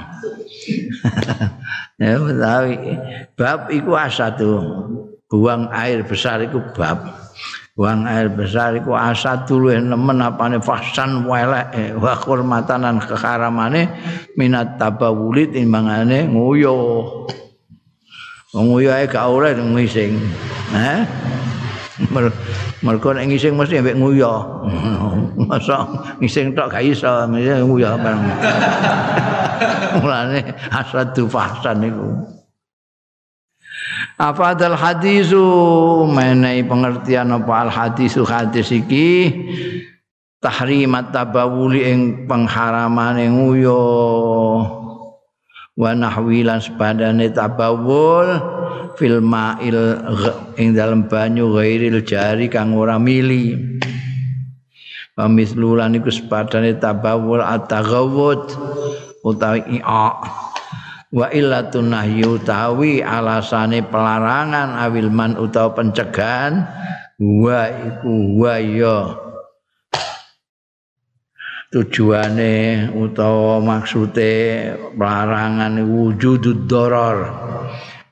ya 1.98 2.22
betawi 2.22 2.78
bab 3.34 3.66
iku 3.74 3.98
asadu. 3.98 4.62
Buang 5.30 5.70
air 5.74 6.06
besar 6.06 6.42
iku 6.46 6.62
bab. 6.78 7.02
Buang 7.74 8.06
air 8.06 8.30
besar 8.30 8.78
iku 8.78 8.94
asad 8.94 9.50
dulu 9.50 9.74
nemen 9.74 10.22
apane 10.22 10.62
fasan 10.62 11.26
welek 11.26 11.96
wa 11.98 12.14
hormatanan 12.18 13.00
keharamane 13.02 13.90
minat 14.38 14.78
tabawuli 14.78 15.50
timbangane 15.50 16.30
nguyo. 16.30 16.78
Nguyo 18.54 18.90
ae 18.90 19.06
gak 19.06 19.30
oleh 19.30 19.54
ngising. 19.58 20.18
Eh? 20.74 21.02
Mergo 22.80 23.12
nek 23.12 23.28
ngising 23.28 23.60
mesti 23.60 23.84
ambek 23.84 24.00
nguyo. 24.00 24.34
Masa 25.50 25.84
ngising 26.24 26.56
tok 26.56 26.72
gak 26.72 26.86
iso, 26.88 27.12
mesti 27.28 27.60
nguyo 27.64 28.00
bareng. 28.00 28.24
Mulane 30.00 30.40
asadu 30.72 31.28
fasan 31.28 31.84
iku. 31.84 32.40
apa 34.20 34.52
dal 34.52 34.76
hadisu 34.76 35.40
menai 36.12 36.60
pengertian 36.68 37.32
apa 37.32 37.54
al 37.64 37.72
hadisu 37.72 38.28
hadis 38.28 38.68
iki 38.68 39.32
tahrimat 40.44 41.16
tabawuli 41.16 41.88
ing 41.88 42.00
pengharaman 42.28 43.16
ing 43.16 43.34
uyo 43.40 43.80
wa 45.80 45.92
nahwilan 45.96 46.60
sepadane 46.60 47.32
tabawul 47.32 48.59
fil 49.00 49.24
ma'il 49.24 49.78
ing 50.60 50.76
dalam 50.76 51.08
banyu 51.08 51.54
ghairil 51.56 52.04
jari 52.04 52.52
kang 52.52 52.76
ora 52.76 53.00
mili. 53.00 53.56
Pamislulan 55.20 56.00
iku 56.00 56.08
sepadane 56.08 56.80
tabawul 56.80 57.44
at-taghawud 57.44 58.56
utawi 59.28 59.84
i'a 59.84 60.16
wa 61.12 61.28
illatun 61.28 61.92
nahyu 61.92 62.40
tawi 62.40 63.04
alasane 63.04 63.84
pelarangan 63.84 64.80
awil 64.80 65.12
man 65.12 65.36
utawa 65.36 65.76
pencegahan 65.76 66.64
wa 67.20 67.68
iku 67.68 68.16
wa 68.40 68.56
ya. 68.64 69.00
Tujuane 71.70 72.88
utawa 72.96 73.60
maksude 73.60 74.72
pelarangan 74.96 75.84
wujudud 75.84 76.66
doror 76.66 77.28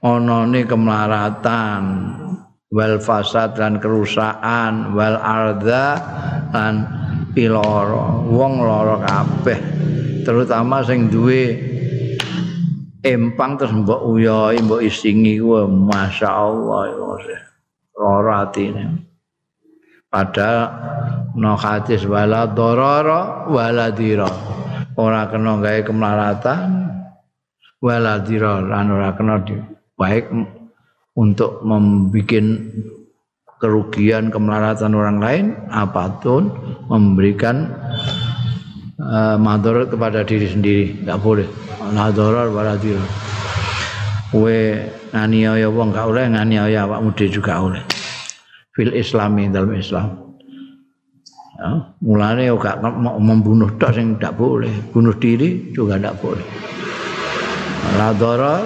onone 0.04 0.66
kemelaratan 0.68 1.84
wal 2.74 2.98
fasad 3.00 3.56
dan 3.56 3.80
kerusakan 3.80 4.94
wal 4.94 5.18
arda 5.18 5.88
lan 6.52 6.76
piloro 7.32 8.28
wong 8.28 8.60
loro 8.62 9.00
kabeh 9.02 9.60
terutama 10.28 10.84
sing 10.84 11.08
duwe 11.08 11.56
empang 13.06 13.56
terus 13.56 13.72
mbok 13.72 14.02
uyoi 14.04 14.60
mbok 14.60 14.84
isingi 14.84 15.40
ku 15.40 15.64
masyaallah 15.66 16.98
ora 17.98 18.46
atine. 18.46 18.86
Padahal 20.08 20.72
no 21.36 21.58
hadis 21.60 22.08
wala 22.08 22.48
dororo 22.48 23.52
wala 23.52 23.92
dira. 23.92 24.30
Ora 24.98 25.30
kena 25.30 25.62
gawe 25.62 25.82
kemelaratan 25.86 26.90
wala 27.84 28.18
dira 28.26 28.58
lan 28.66 28.90
ora 28.90 29.14
kena 29.14 29.38
di, 29.46 29.54
baik 29.98 30.30
untuk 31.18 31.66
membuat 31.66 32.46
kerugian 33.58 34.30
kemelaratan 34.30 34.94
orang 34.94 35.18
lain 35.18 35.46
apa 35.74 36.22
pun 36.22 36.54
memberikan 36.88 37.74
uh, 39.02 39.36
madorot 39.42 39.90
kepada 39.90 40.22
diri 40.22 40.46
sendiri. 40.46 40.86
Tidak 41.02 41.20
boleh. 41.20 41.50
La 41.98 42.12
darar 42.12 42.52
kowe 44.28 44.60
nganiaya 45.16 45.72
wong 45.72 45.96
gak 45.96 46.08
oleh 46.12 46.28
nganiaya 46.30 46.84
awakmu 46.86 47.16
dhewe 47.16 47.32
juga 47.32 47.64
oleh. 47.64 47.82
Fil 48.76 48.94
islami 48.94 49.50
dalam 49.50 49.74
islam. 49.74 50.38
Ya, 51.58 51.90
mulane 52.06 52.46
gak 52.54 52.84
membunuh 53.18 53.74
tok 53.82 53.98
sing 53.98 54.22
tidak 54.22 54.38
boleh. 54.38 54.70
Bunuh 54.94 55.16
diri 55.18 55.74
juga 55.74 55.98
tidak 55.98 56.22
boleh. 56.22 56.46
La 57.98 58.14
darar 58.14 58.62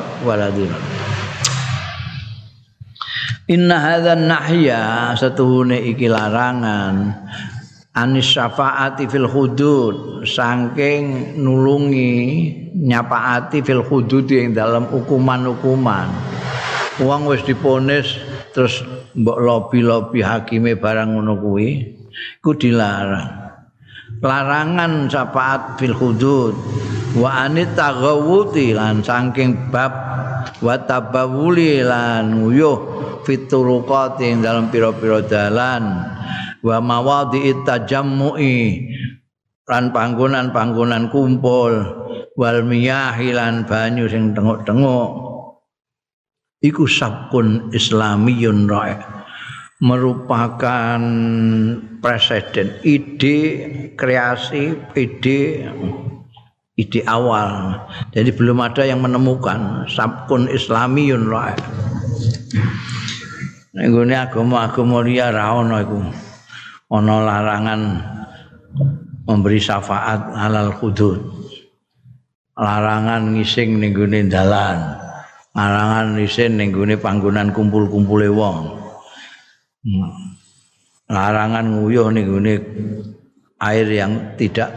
Inna 3.52 3.84
hadzal 3.84 4.32
nahya 4.32 5.12
satuhune 5.20 5.76
iki 5.76 6.08
larangan. 6.08 7.12
Anis 7.92 8.32
syafaati 8.32 9.12
fil 9.12 9.28
hudud 9.28 10.24
saking 10.24 11.36
nulungi 11.36 12.16
nyapaati 12.80 13.60
fil 13.60 13.84
hudud 13.84 14.24
yang 14.32 14.56
dalam 14.56 14.88
hukuman-hukuman 14.88 16.08
uang 17.04 17.28
wis 17.28 17.44
diponis 17.44 18.16
terus 18.56 18.88
mbok 19.20 19.44
lobi-lobi 19.44 20.24
hakime 20.24 20.80
barang 20.80 21.20
ngono 21.20 21.36
kuwi 21.36 21.92
iku 22.40 22.56
dilarang. 22.56 23.52
Larangan 24.24 25.12
syafaat 25.12 25.76
fil 25.76 25.92
hudud 25.92 26.56
wa 27.20 27.44
anit 27.44 27.76
taghawuti 27.76 28.72
lan 28.72 29.04
saking 29.04 29.68
bab 29.68 30.11
wa 30.62 30.75
tabawuli 30.82 31.82
lan 31.82 32.41
nguyuh 32.41 32.80
fituruqati 33.25 34.34
dalam 34.41 34.69
pira-pira 34.73 35.21
dalan. 35.25 35.84
Wa 36.62 36.77
mawadhi 36.77 37.65
tajammu'i 37.65 38.58
lan 39.65 39.89
panggonan-panggonan 39.89 41.10
kumpul. 41.10 41.73
Wal 42.38 42.63
miyahi 42.63 43.36
lan 43.36 43.67
banyu 43.67 44.08
sing 44.08 44.32
tenguk-tenguk 44.32 45.10
iku 46.62 46.86
sabkun 46.86 47.73
islamiyun 47.73 48.69
ra'i. 48.69 48.95
Merupakan 49.82 51.01
presiden 52.06 52.77
ide 52.86 53.38
kreasi 53.97 54.77
ide 54.93 55.41
ide 56.79 57.03
awal. 57.03 57.75
Jadi 58.15 58.31
belum 58.31 58.63
ada 58.63 58.84
yang 58.88 59.03
menemukan 59.03 59.86
sabkun 59.91 60.47
islamiyun 60.51 61.27
lah. 61.27 61.55
Nek 63.71 63.88
gone 63.88 64.15
agama-agama 64.15 64.99
liya 65.03 65.31
ra 65.31 65.55
ono 65.55 65.75
iku. 65.79 65.99
Ana 66.91 67.15
larangan 67.23 67.81
memberi 69.23 69.60
syafaat 69.63 70.36
halal 70.36 70.75
hudud. 70.75 71.23
Larangan 72.60 73.31
ngising 73.31 73.79
ning 73.79 73.95
gone 73.95 74.27
dalan. 74.27 74.99
Larangan 75.55 76.19
ngising 76.19 76.60
ning 76.60 76.75
gone 76.75 76.99
panggonan 76.99 77.55
kumpul-kumpule 77.55 78.27
wong. 78.27 78.75
Hmm. 79.88 80.36
Larangan 81.07 81.79
nguyuh 81.79 82.12
ning 82.12 82.27
gone 82.27 82.53
air 83.62 83.88
yang 83.88 84.36
tidak 84.36 84.67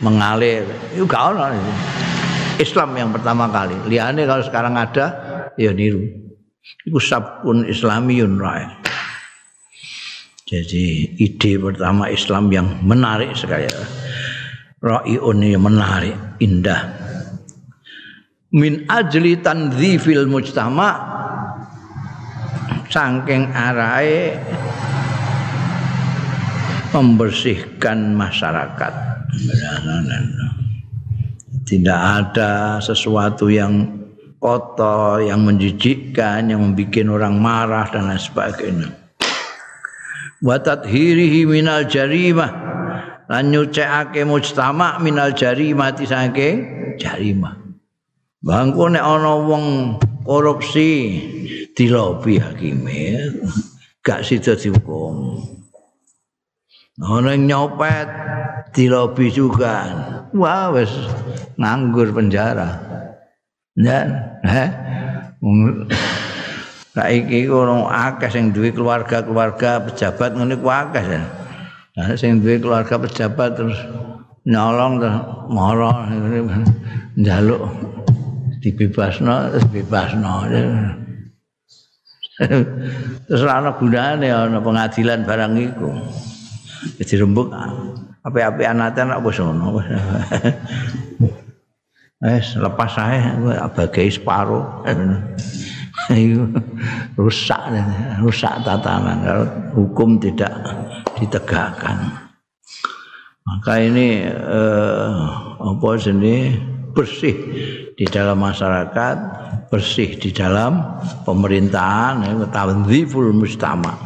mengalir. 0.00 0.64
Itu 0.92 1.04
gak. 1.04 1.54
Islam 2.60 2.90
yang 2.92 3.10
pertama 3.12 3.48
kali. 3.48 3.76
Liane 3.88 4.28
kalau 4.28 4.44
sekarang 4.44 4.76
ada 4.76 5.06
ya 5.56 5.72
niru. 5.72 6.04
Iku 6.84 7.00
sabun 7.00 7.64
islamiyun 7.64 8.36
rae. 8.36 8.68
Jadi 10.50 11.14
ide 11.22 11.62
pertama 11.62 12.10
Islam 12.10 12.50
yang 12.50 12.82
menarik 12.82 13.38
sekali. 13.38 13.70
Ra'iun 14.82 15.46
yang 15.46 15.62
menarik, 15.62 16.42
indah. 16.42 16.90
Min 18.50 18.82
ajli 18.90 19.38
tanzifil 19.38 20.26
mujtama 20.26 20.90
saking 22.90 23.54
arahe 23.54 24.42
membersihkan 26.90 28.18
masyarakat. 28.18 29.09
Tidak 31.64 32.00
ada 32.00 32.82
sesuatu 32.82 33.46
yang 33.46 34.00
kotor, 34.40 35.20
yang 35.22 35.44
menjijikkan, 35.44 36.50
yang 36.50 36.64
membuat 36.64 37.06
orang 37.06 37.36
marah 37.36 37.86
dan 37.92 38.08
lain 38.08 38.18
sebagainya. 38.18 38.88
Wa 40.40 40.56
tathhirihi 40.56 41.44
minal 41.44 41.84
jarimah 41.84 42.48
lan 43.28 43.52
nyucekake 43.52 44.24
mujtama 44.24 44.96
minal 44.98 45.36
jarimah 45.36 45.92
saking 45.94 46.56
jarimah. 46.96 47.60
Bangku 48.40 48.88
nek 48.88 49.04
ana 49.04 49.36
wong 49.36 49.64
korupsi 50.24 51.20
dilobi 51.76 52.40
hakime 52.40 53.20
gak 54.00 54.24
sida 54.24 54.56
dihukum. 54.56 55.44
Orang 57.00 57.48
nyopet 57.48 58.08
dilobi 58.76 59.32
juga. 59.32 59.88
Wah, 60.36 60.68
wes 60.68 60.92
nganggur 61.56 62.12
penjara. 62.12 62.76
Ya, 63.80 64.04
eh. 64.44 64.68
Saiki 66.90 67.48
ono 67.48 67.88
akeh 67.88 68.28
sing 68.28 68.52
duwe 68.52 68.74
keluarga-keluarga 68.76 69.88
pejabat 69.88 70.36
ngene 70.36 70.60
ku 70.60 70.68
akeh. 70.68 71.04
Nah, 71.96 72.12
sing 72.20 72.44
duwe 72.44 72.60
keluarga 72.60 73.00
pejabat 73.00 73.56
terus 73.56 73.80
nyolong 74.44 75.00
terus 75.00 75.16
mara 75.48 76.10
njaluk 77.16 77.62
dibebasno 78.60 79.56
terus 79.56 79.66
bebasno. 79.72 80.34
terus 83.28 83.42
ana 83.48 83.72
gunane 83.80 84.28
ana 84.28 84.60
pengadilan 84.60 85.24
barang 85.24 85.52
iku. 85.56 85.88
Jadi 86.80 87.14
rembuk 87.20 87.52
api-api 88.24 88.62
anate 88.64 89.04
anak 89.04 89.20
wis 89.24 89.40
ngono. 89.40 89.80
Wes 92.20 92.52
lepas 92.60 92.90
saya 92.92 93.36
bagai 93.72 94.12
separo. 94.12 94.84
rusak 97.20 97.62
rusak 98.18 98.54
tatanan 98.66 99.18
kalau 99.24 99.46
hukum 99.76 100.20
tidak 100.20 100.52
ditegakkan. 101.16 101.96
Maka 103.46 103.72
ini 103.80 104.24
eh, 104.28 105.96
sini 105.96 106.34
bersih 106.92 107.36
di 107.96 108.04
dalam 108.04 108.36
masyarakat, 108.42 109.16
bersih 109.72 110.18
di 110.20 110.30
dalam 110.34 111.00
pemerintahan, 111.24 112.20
tanziful 112.52 113.32
mustama. 113.32 113.96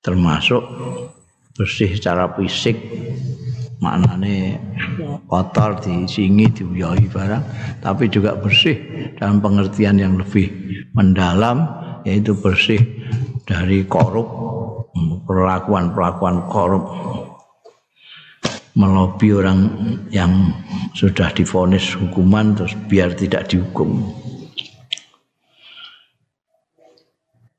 Termasuk 0.00 0.64
bersih 1.60 1.92
secara 1.92 2.32
fisik 2.32 2.80
maknane 3.84 4.56
kotor 5.28 5.76
disingi 5.84 6.48
diuyai 6.48 7.04
barang 7.04 7.44
tapi 7.84 8.08
juga 8.08 8.32
bersih 8.40 8.76
dalam 9.20 9.44
pengertian 9.44 10.00
yang 10.00 10.16
lebih 10.16 10.48
mendalam 10.96 11.68
yaitu 12.08 12.32
bersih 12.32 12.80
dari 13.44 13.84
korup 13.84 14.40
perlakuan-perlakuan 15.30 16.48
korup. 16.50 16.84
Melobi 18.70 19.34
orang 19.34 19.60
yang 20.14 20.54
sudah 20.94 21.34
difonis 21.34 21.90
hukuman 21.98 22.54
terus 22.54 22.78
biar 22.86 23.12
tidak 23.18 23.50
dihukum 23.50 24.06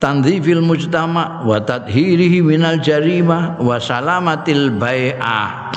tanzifil 0.01 0.65
mujtama 0.65 1.45
wa 1.45 1.61
tadhirihi 1.61 2.41
minal 2.41 2.81
jarimah 2.81 3.61
wa 3.61 3.77
salamatil 3.77 4.73
bai'ah 4.73 5.69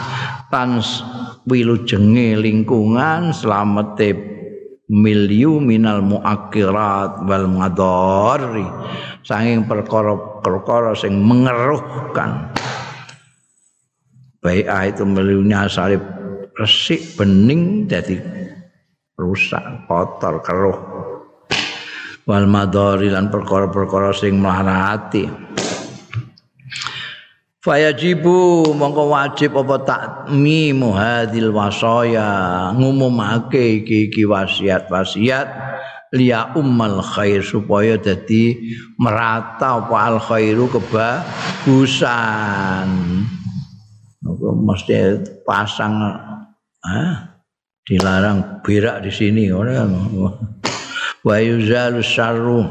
tan 0.48 0.80
wilujenge 1.44 2.40
lingkungan 2.40 3.36
slamete 3.36 4.16
milyu 4.88 5.60
minal 5.60 6.00
muakirat 6.00 7.28
wal 7.28 7.46
madari 7.52 8.64
saking 9.20 9.68
perkara-perkara 9.68 10.96
sing 10.96 11.20
mengeruhkan. 11.20 12.48
Bai'ah 14.40 14.88
itu 14.88 15.04
milyunya 15.04 15.68
salib 15.68 16.00
resik 16.56 17.16
bening 17.16 17.88
jadi 17.88 18.20
rusak 19.16 19.88
kotor 19.88 20.44
keruh 20.44 20.93
wal 22.24 22.48
madari 22.48 23.12
lan 23.12 23.28
perkara-perkara 23.28 24.16
sing 24.16 24.40
mlarati 24.40 25.24
fayajibu 27.64 28.68
mongko 28.76 29.08
wajib 29.08 29.56
apa 29.56 29.76
takmi 29.88 30.76
muhadil 30.76 31.48
wasaya 31.56 32.68
ngumumake 32.76 33.80
iki-iki 33.80 34.28
wasiat-wasiat 34.28 35.48
liya 36.14 36.52
ummal 36.54 37.02
khair 37.02 37.42
supaya 37.42 37.96
dadi 37.98 38.76
merata 39.00 39.82
apa 39.82 39.96
al 39.98 40.22
khairu 40.22 40.70
kebagusan. 40.70 42.06
Mesti 44.64 45.20
pasang 45.44 46.00
ah, 46.80 47.34
dilarang 47.84 48.64
berak 48.64 49.04
di 49.04 49.10
sini 49.12 49.52
orang 49.52 49.92
wa 51.24 51.40
yuzalu 51.40 52.04
syarru 52.04 52.68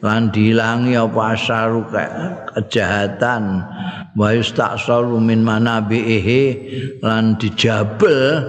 lan 0.00 0.30
dilangi 0.30 0.94
apa 0.94 1.34
asaru 1.34 1.90
kejahatan. 2.54 3.66
Wa 4.16 4.32
yustaqsalu 4.32 5.18
min 5.20 5.42
manabihi 5.42 6.42
lan 7.02 7.36
dijabel 7.36 8.46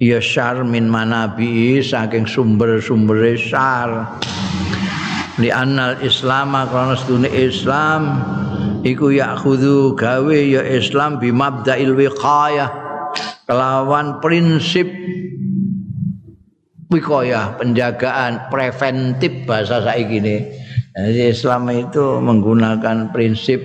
ya 0.00 0.18
syar 0.18 0.64
min 0.64 0.88
manabihi 0.88 1.84
saking 1.84 2.24
sumber-sumber 2.24 3.36
syar. 3.36 4.18
Li 5.38 5.52
annal 5.52 6.00
islam 6.00 6.52
karena 6.52 6.96
sedune 6.96 7.30
islam 7.32 8.20
iku 8.84 9.12
yakhudhu 9.12 9.96
gawe 9.96 10.36
ya 10.36 10.64
islam 10.64 11.20
bimabda'il 11.20 11.96
wiqayah 11.96 12.68
kelawan 13.48 14.20
prinsip 14.20 14.88
wikoyah 16.90 17.56
penjagaan 17.56 18.50
preventif 18.50 19.46
bahasa 19.46 19.80
saya 19.82 20.02
gini 20.04 20.60
jadi 20.90 21.30
Islam 21.30 21.70
itu 21.70 22.18
menggunakan 22.18 23.14
prinsip 23.14 23.62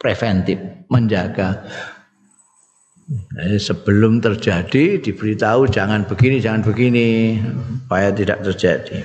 preventif 0.00 0.56
menjaga. 0.88 1.60
Jadi 3.36 3.60
sebelum 3.60 4.24
terjadi 4.24 4.96
diberitahu 4.96 5.68
jangan 5.68 6.08
begini 6.08 6.40
jangan 6.40 6.64
begini 6.64 7.36
supaya 7.84 8.08
tidak 8.16 8.40
terjadi. 8.40 9.04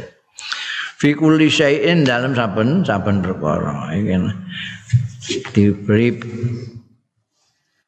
Fi 0.99 1.11
kulli 1.15 1.51
dalam 2.07 2.31
saben 2.31 2.87
saben 2.87 3.19
perkara 3.19 3.91
diberi 5.51 6.15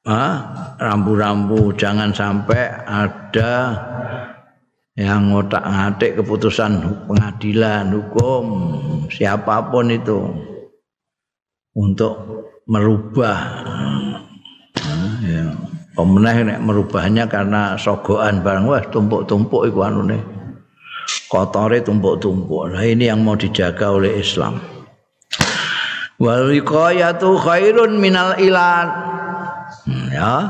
ah, 0.04 0.36
rambu-rambu 0.80 1.72
jangan 1.80 2.12
sampai 2.12 2.64
ada 2.84 3.52
yang 5.02 5.34
ngotak 5.34 5.66
ngatik 5.66 6.22
keputusan 6.22 6.86
pengadilan 7.10 7.90
hukum 7.90 8.46
siapapun 9.10 9.90
itu 9.90 10.30
untuk 11.74 12.14
merubah. 12.70 13.66
Ya, 15.26 15.58
pemenah 15.98 16.36
nek 16.46 16.60
merubahnya 16.62 17.26
karena 17.26 17.74
sogoan 17.82 18.46
barang 18.46 18.70
wah 18.70 18.84
tumpuk-tumpuk 18.94 19.66
iku 19.74 19.80
anune. 19.90 20.22
Kotore 21.26 21.82
tumpuk-tumpuk. 21.82 22.76
Nah 22.76 22.86
ini 22.86 23.10
yang 23.10 23.26
mau 23.26 23.34
dijaga 23.34 23.90
oleh 23.90 24.22
Islam. 24.22 24.62
Wal 26.22 26.54
wiqayatu 26.54 27.42
khairun 27.42 27.98
minal 27.98 28.38
ilan. 28.38 28.88
Hmm, 29.82 30.14
ya 30.14 30.46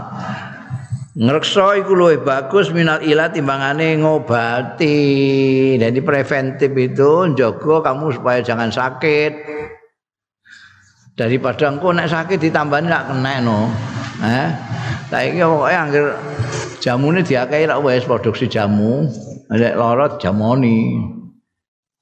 ngrekso 1.12 1.76
iku 1.76 1.92
luwih 1.92 2.24
bagus 2.24 2.72
minal 2.72 3.04
ilat 3.04 3.36
timbangane 3.36 4.00
ngobati. 4.00 5.00
Jadi 5.76 6.00
preventif 6.00 6.72
itu 6.72 7.12
njogo 7.36 7.84
kamu 7.84 8.16
supaya 8.16 8.40
jangan 8.40 8.72
sakit. 8.72 9.34
Daripada 11.20 11.68
engko 11.68 11.92
nek 11.92 12.08
sakit 12.08 12.40
ditambahin 12.40 12.88
nek 12.88 13.04
kena 13.12 13.34
no. 13.44 13.68
Eh, 14.22 14.50
saiki 15.12 15.44
pokoke 15.44 15.76
anggere 15.76 16.14
jamune 16.80 17.20
diakehi 17.26 17.68
lak 17.68 17.82
wis 17.84 18.06
produksi 18.08 18.48
jamu, 18.48 19.10
nek 19.52 19.76
lara 19.76 20.16
jamoni. 20.22 20.96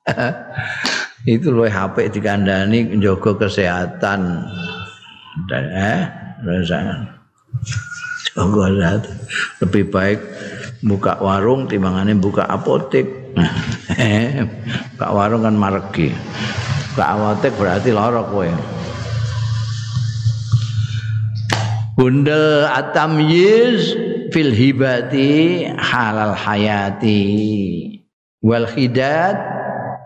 itu 1.30 1.48
luwih 1.52 1.74
apik 1.74 2.14
dikandani 2.14 2.96
njogo 2.96 3.34
kesehatan. 3.36 4.46
Dan 5.50 5.64
eh, 5.74 6.02
rasanya. 8.40 9.04
lebih 9.60 9.84
baik 9.92 10.20
buka 10.84 11.20
warung 11.20 11.68
timbangannya 11.68 12.16
buka 12.16 12.48
apotek. 12.48 13.08
Buka 14.98 15.08
warung 15.16 15.46
kan 15.46 15.56
margi. 15.56 16.12
Buka 16.92 17.06
apotek 17.16 17.54
berarti 17.56 17.90
lorok 17.94 18.28
kowe. 18.34 18.50
Bundel 21.96 22.68
atam 22.68 23.20
yis 23.20 23.96
fil 24.32 24.52
hibati 24.52 25.64
halal 25.78 26.36
hayati. 26.36 27.22
Wal 28.40 28.68
khidat 28.68 29.36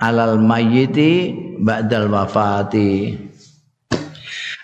alal 0.01 0.41
mayyiti 0.41 1.33
ba'dal 1.61 2.09
wafati. 2.09 3.17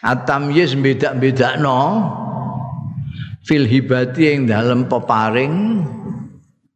Atam 0.03 0.51
yis 0.53 0.75
beda-beda 0.77 1.58
no 1.58 1.82
fil 3.43 3.65
hibati 3.67 4.36
yang 4.36 4.49
dalam 4.49 4.88
peparing 4.88 5.84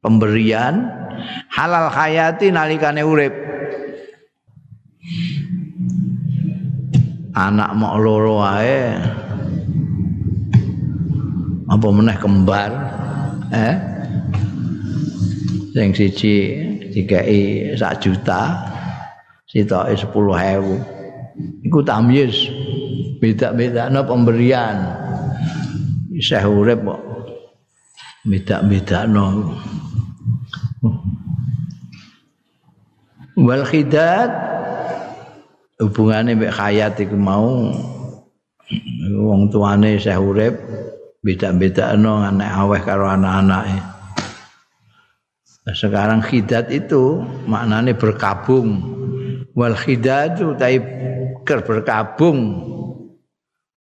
pemberian 0.04 0.88
halal 1.52 1.88
hayati 1.92 2.52
nalikane 2.52 3.02
urip. 3.04 3.34
Anak 7.34 7.74
mau 7.74 7.98
loro 7.98 8.46
wae. 8.46 8.94
Apa 11.66 11.88
meneh 11.90 12.14
kembar? 12.22 12.72
Eh? 13.50 13.76
Sing 15.74 15.90
siji 15.98 16.36
dikai 16.94 17.74
sak 17.74 18.06
juta 18.06 18.70
sitoke 19.50 19.98
10.000 19.98 21.66
iku 21.66 21.82
tamyiz. 21.82 22.38
Beda-bedana 23.18 24.06
pemberian 24.06 25.03
Syekh 26.24 26.48
urip 26.48 26.80
kok 26.88 27.02
beda-bedakno. 28.24 29.52
Wal 33.44 33.68
khidat 33.68 34.32
hubungane 35.84 36.32
mek 36.40 36.56
hayat 36.56 36.96
iku 37.04 37.20
mau 37.20 37.68
wong 39.20 39.52
tuane 39.52 40.00
Syekh 40.00 40.24
urip 40.24 40.56
beda-bedakno 41.20 42.24
anak 42.24 42.52
aweh 42.56 42.80
karo 42.80 43.12
anak-anake. 43.12 43.84
Sekarang 45.76 46.24
khidat 46.24 46.72
itu 46.72 47.20
maknanya 47.52 48.00
berkabung. 48.00 48.80
Wal 49.56 49.76
khidat 49.76 50.40
itu 50.40 50.56
berkabung. 51.44 52.40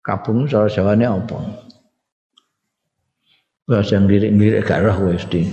Kabung 0.06 0.50
soal 0.50 0.70
jawane 0.70 1.06
apa? 1.06 1.69
Wah, 3.70 3.86
sing 3.86 4.10
lirik-lirik 4.10 4.66
gak 4.66 4.82
roh 4.82 5.14
wis 5.14 5.30
di. 5.30 5.46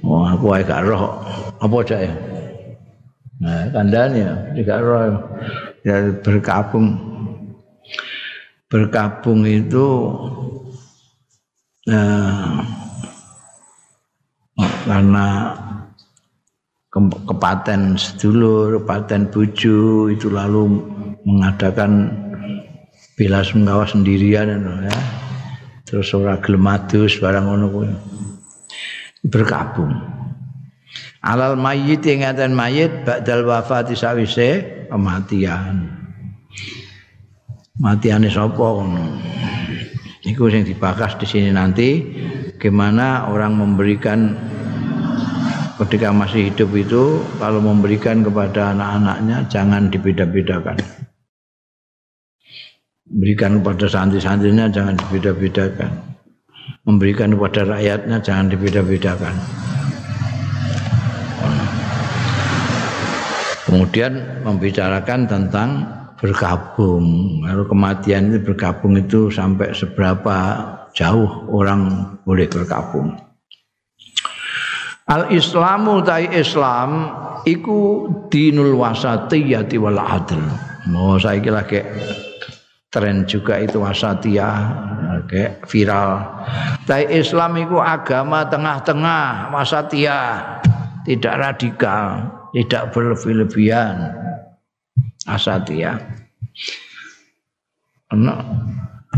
Oh, 0.00 0.24
aku 0.24 0.56
ae 0.56 0.64
gak 0.64 0.88
roh. 0.88 1.20
Apa 1.60 1.84
cak 1.84 2.00
ya? 2.00 2.12
Nah, 3.44 3.68
kandhane 3.76 4.24
ya, 4.24 4.32
gak 4.64 4.80
roh. 4.80 5.20
Ya 5.84 6.16
berkabung. 6.24 6.96
Berkabung 8.72 9.44
itu 9.44 9.84
nah, 11.84 12.64
karena 14.88 15.26
ke 16.88 17.00
kepaten 17.28 18.00
sedulur, 18.00 18.80
kepaten 18.80 19.28
buju 19.28 20.08
itu 20.08 20.32
lalu 20.32 20.88
mengadakan 21.28 22.16
bela 23.12 23.44
sungkawa 23.44 23.84
sendirian 23.84 24.56
ya. 24.56 25.27
Terus 25.88 26.12
ora 26.12 26.36
gelem 26.44 26.68
adus 26.68 27.16
barang 27.16 27.48
ngono 27.48 27.66
kuwi. 27.72 27.88
Berkabung. 29.24 29.96
Alal 31.24 31.56
mayit 31.56 32.04
ing 32.04 32.22
ngaten 32.22 32.52
mayit 32.52 33.08
ba'dal 33.08 33.48
wafati 33.48 33.96
sawise 33.96 34.84
kematian. 34.92 35.88
Matiane 37.80 38.28
sapa 38.28 38.60
ngono? 38.60 39.16
Iku 40.28 40.52
sing 40.52 40.68
dibakas 40.68 41.16
di 41.16 41.24
sini 41.24 41.48
nanti 41.48 42.04
gimana 42.60 43.32
orang 43.32 43.56
memberikan 43.56 44.36
ketika 45.80 46.12
masih 46.12 46.52
hidup 46.52 46.68
itu 46.76 47.22
kalau 47.40 47.64
memberikan 47.64 48.20
kepada 48.20 48.76
anak-anaknya 48.76 49.46
jangan 49.46 49.88
dibeda-bedakan 49.88 51.07
Memberikan 53.08 53.64
kepada 53.64 53.88
santri-santrinya 53.88 54.68
jangan 54.68 54.92
dibeda-bedakan. 55.00 55.92
Memberikan 56.84 57.32
kepada 57.32 57.64
rakyatnya 57.64 58.16
jangan 58.20 58.46
dibeda-bedakan. 58.52 59.34
Kemudian 63.64 64.44
membicarakan 64.44 65.24
tentang 65.24 65.68
bergabung. 66.20 67.40
Lalu 67.48 67.64
kematian 67.64 68.28
itu 68.28 68.52
bergabung 68.52 69.00
itu 69.00 69.32
sampai 69.32 69.72
seberapa 69.72 70.36
jauh 70.92 71.48
orang 71.48 72.12
boleh 72.28 72.44
bergabung. 72.44 73.16
Al 75.08 75.32
Islamu 75.32 76.04
tai 76.04 76.28
Islam 76.36 77.08
iku 77.48 78.08
dinul 78.28 78.76
wasatiyati 78.76 79.80
wal 79.80 79.96
adl. 79.96 80.44
Mau 80.92 81.16
saya 81.16 81.40
kayak 81.40 82.27
tren 82.88 83.28
juga 83.28 83.60
itu 83.60 83.80
wasatiyah 83.84 84.88
kayak 85.28 85.68
viral. 85.68 86.24
Tapi 86.88 87.04
Islam 87.12 87.52
itu 87.60 87.76
agama 87.76 88.48
tengah-tengah, 88.48 89.52
wasatiyah, 89.52 90.60
tidak 91.04 91.34
radikal, 91.36 92.24
tidak 92.56 92.92
berlebih-lebihan. 92.96 94.16
Asatiyah. 95.28 96.00
Nah, 98.16 98.40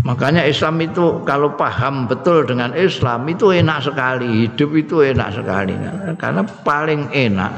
makanya 0.02 0.42
Islam 0.42 0.82
itu 0.82 1.22
kalau 1.22 1.54
paham 1.54 2.10
betul 2.10 2.42
dengan 2.42 2.74
Islam 2.74 3.30
itu 3.30 3.54
enak 3.54 3.86
sekali, 3.86 4.50
hidup 4.50 4.74
itu 4.74 5.06
enak 5.06 5.30
sekali. 5.38 5.78
Karena 6.18 6.42
paling 6.66 7.14
enak 7.14 7.54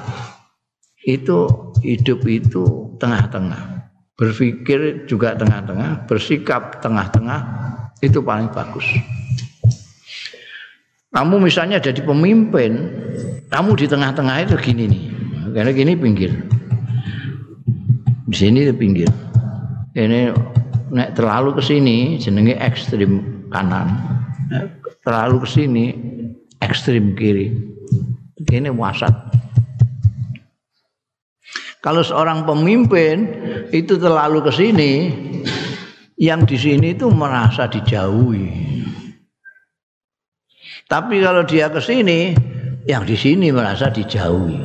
itu 1.09 1.49
hidup 1.81 2.21
itu 2.29 2.93
tengah-tengah 3.01 3.72
berpikir 4.23 5.11
juga 5.11 5.35
tengah-tengah, 5.35 6.07
bersikap 6.07 6.79
tengah-tengah 6.79 7.43
itu 8.07 8.23
paling 8.23 8.47
bagus. 8.55 8.87
Kamu 11.11 11.43
misalnya 11.43 11.83
jadi 11.83 12.07
pemimpin, 12.07 12.87
kamu 13.51 13.75
di 13.75 13.91
tengah-tengah 13.91 14.47
itu 14.47 14.55
gini 14.63 14.85
nih, 14.87 15.05
karena 15.59 15.75
gini 15.75 15.93
pinggir, 15.99 16.31
di 18.31 18.37
sini 18.39 18.63
itu 18.63 18.73
pinggir. 18.79 19.11
Ini 19.99 20.31
nek 20.95 21.19
terlalu 21.19 21.59
ke 21.59 21.63
sini 21.67 22.15
jenenge 22.23 22.55
ekstrim 22.63 23.45
kanan, 23.51 23.99
terlalu 25.03 25.43
ke 25.43 25.49
sini 25.51 25.85
ekstrim 26.63 27.19
kiri. 27.19 27.51
Ini 28.39 28.71
wasat. 28.71 29.13
Kalau 31.83 32.07
seorang 32.07 32.47
pemimpin 32.47 33.27
itu 33.75 33.99
terlalu 33.99 34.47
ke 34.47 34.53
sini, 34.55 34.93
yang 36.15 36.47
di 36.47 36.55
sini 36.55 36.95
itu 36.95 37.11
merasa 37.11 37.67
dijauhi. 37.67 38.71
Tapi 40.87 41.19
kalau 41.19 41.43
dia 41.43 41.67
ke 41.67 41.83
sini, 41.83 42.39
yang 42.87 43.03
di 43.03 43.19
sini 43.19 43.51
merasa 43.51 43.91
dijauhi. 43.91 44.63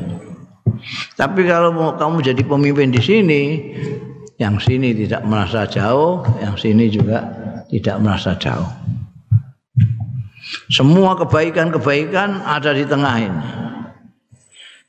Tapi 1.18 1.42
kalau 1.50 1.74
mau 1.74 1.98
kamu 1.98 2.22
jadi 2.22 2.44
pemimpin 2.46 2.94
di 2.94 3.02
sini, 3.02 3.42
yang 4.38 4.62
sini 4.62 4.94
tidak 4.94 5.26
merasa 5.26 5.66
jauh, 5.66 6.22
yang 6.38 6.54
sini 6.54 6.86
juga 6.94 7.26
tidak 7.74 7.98
merasa 7.98 8.38
jauh. 8.38 8.70
Semua 10.70 11.18
kebaikan-kebaikan 11.18 12.46
ada 12.46 12.78
di 12.78 12.86
tengah 12.86 13.16
ini. 13.18 13.48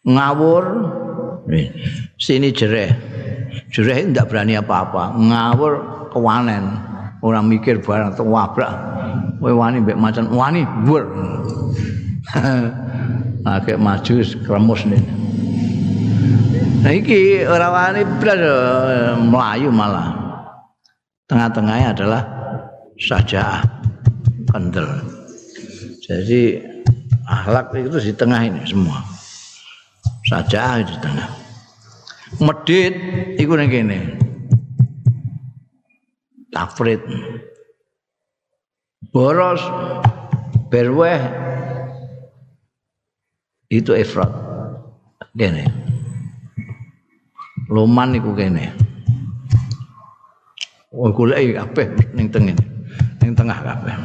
Ngawur, 0.04 0.64
sini 2.20 2.52
jereh. 2.52 2.92
Jereh 3.72 4.08
tidak 4.08 4.28
berani 4.32 4.56
apa-apa. 4.56 5.16
Ngawur 5.16 5.72
kewanen. 6.12 6.86
Orang 7.18 7.50
mikir 7.50 7.82
barang 7.82 8.14
tuh 8.14 8.28
wabrak. 8.30 8.70
Wah 9.42 9.54
wani 9.54 9.82
mbek 9.82 9.98
macan 9.98 10.30
wani 10.30 10.62
bur. 10.86 11.02
Agak 13.42 13.78
maju 13.86 14.14
kremus 14.46 14.82
nih. 14.86 15.02
Nah 16.78 16.92
iki 16.94 17.42
orang 17.42 17.72
wani 17.74 18.02
blas 18.22 18.38
melayu 19.18 19.68
malah. 19.74 20.14
Tengah-tengahnya 21.26 21.92
adalah 21.92 22.22
saja 22.96 23.60
kendel. 24.48 24.88
Jadi 26.06 26.56
akhlak 27.28 27.74
itu 27.76 27.98
di 28.00 28.12
tengah 28.16 28.40
ini 28.46 28.62
semua. 28.64 29.17
Saja 30.28 30.84
di 30.84 30.92
tengah. 31.00 31.30
Medit 32.44 32.94
iku 33.40 33.56
ning 33.56 33.72
kene. 33.72 33.98
Tafrid. 36.52 37.00
Boros 39.08 39.64
berweh 40.68 41.16
itu 43.72 43.96
ifrat. 43.96 44.28
Kene. 45.32 45.64
Loman 47.72 48.20
iku 48.20 48.36
kene. 48.36 48.76
Oh 50.92 51.08
golek 51.08 51.56
kabeh 51.56 51.88
ning 52.12 52.28
tengah. 52.28 52.52
Ning 53.24 53.32
tengah 53.32 53.64
kabeh. 53.64 53.96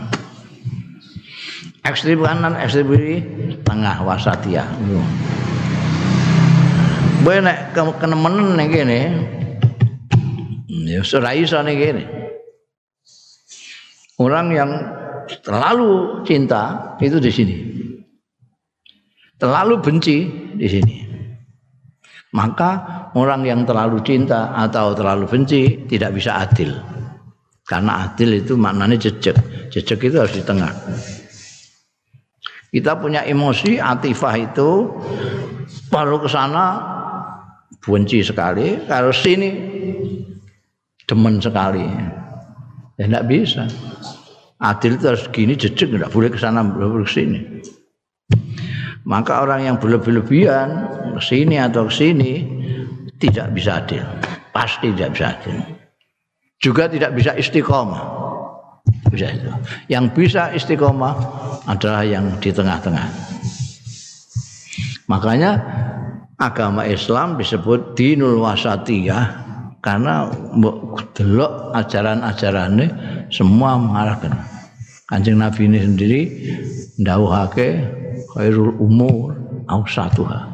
ekstrem 1.83 2.23
kanan 2.23 2.55
ekstrem 2.55 2.87
kiri 2.95 3.17
tengah 3.67 3.99
wasatia 4.07 4.63
Boy 7.23 7.39
nek 7.39 7.71
kenemenen 7.73 8.59
ning 8.59 8.67
kene 8.67 8.99
ya 10.83 10.99
iso 11.31 11.57
ning 11.63 11.79
kene 11.79 12.03
orang 14.19 14.47
yang 14.51 14.71
terlalu 15.43 16.21
cinta 16.27 16.95
itu 16.99 17.17
di 17.17 17.31
sini. 17.31 17.57
Terlalu 19.39 19.75
benci 19.79 20.17
di 20.55 20.67
sini. 20.67 20.95
Maka 22.33 22.71
orang 23.13 23.45
yang 23.45 23.61
terlalu 23.67 24.01
cinta 24.01 24.55
atau 24.57 24.95
terlalu 24.97 25.29
benci 25.29 25.85
tidak 25.85 26.17
bisa 26.17 26.41
adil. 26.41 26.73
Karena 27.63 28.09
adil 28.09 28.41
itu 28.41 28.57
maknanya 28.57 28.97
jejak. 28.97 29.37
Jejak 29.69 29.99
itu 30.01 30.15
harus 30.17 30.33
di 30.33 30.43
tengah. 30.43 30.71
Kita 32.73 32.97
punya 32.97 33.21
emosi 33.21 33.77
atifah 33.77 34.35
itu 34.39 34.89
baru 35.93 36.17
ke 36.25 36.29
sana 36.31 36.65
benci 37.83 38.23
sekali, 38.23 38.87
kalau 38.87 39.11
sini 39.11 39.49
demen 41.05 41.43
sekali. 41.43 41.83
Ya 42.95 43.09
enggak 43.09 43.27
bisa. 43.27 43.67
Adil 44.63 44.95
itu 44.95 45.05
harus 45.11 45.25
gini 45.33 45.59
jejak 45.59 45.91
enggak 45.91 46.13
boleh 46.13 46.31
ke 46.31 46.39
sana 46.39 46.63
boleh 46.63 47.03
ke 47.03 47.11
sini. 47.11 47.39
Maka 49.03 49.43
orang 49.43 49.67
yang 49.67 49.77
berlebih-lebihan 49.83 50.69
ke 51.19 51.21
sini 51.21 51.59
atau 51.59 51.91
ke 51.91 51.93
sini 51.93 52.33
tidak 53.19 53.51
bisa 53.51 53.83
adil. 53.83 54.05
Pasti 54.55 54.95
tidak 54.95 55.19
bisa 55.19 55.25
adil. 55.35 55.57
Juga 56.63 56.87
tidak 56.87 57.11
bisa 57.11 57.35
istiqomah 57.35 58.23
bisa 59.13 59.29
itu. 59.29 59.49
Yang 59.93 60.05
bisa 60.17 60.49
istiqomah 60.57 61.13
adalah 61.69 62.01
yang 62.01 62.33
di 62.41 62.49
tengah-tengah. 62.49 63.07
Makanya 65.05 65.51
agama 66.43 66.83
Islam 66.83 67.39
disebut 67.39 67.95
dinul 67.95 68.43
wasatiyah 68.43 69.43
karena 69.79 70.27
delok 71.15 71.75
ajaran-ajarannya 71.75 72.87
semua 73.31 73.79
mengarahkan. 73.79 74.35
Kanjeng 75.07 75.39
Nabi 75.39 75.67
ini 75.67 75.79
sendiri 75.83 76.21
ndawuhake 76.99 77.67
khairul 78.35 78.75
umur 78.79 79.35
ausatuha. 79.67 80.51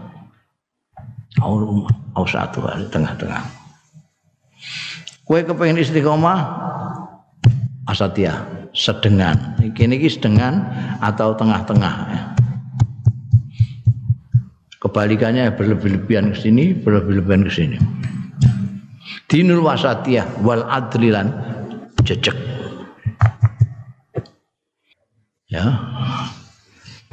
Ausatuha 2.17 2.71
di 2.81 2.87
tengah-tengah. 2.89 3.43
Kue 5.23 5.45
kepengen 5.45 5.77
istiqomah 5.77 6.41
asatia 7.85 8.45
sedengan 8.73 9.57
niki 9.61 10.09
sedengan 10.09 10.65
atau 11.01 11.37
tengah-tengah 11.37 11.93
kebalikannya 14.99 15.55
berlebih-lebihan 15.55 16.35
ke 16.35 16.43
sini 16.43 16.75
berlebih-lebihan 16.75 17.47
ke 17.47 17.51
sini. 17.55 17.79
Dinul 19.31 19.63
wasatiyah 19.63 20.43
wal 20.43 20.67
adlilan 20.67 21.31
jejak 22.03 22.35
ya. 25.47 25.71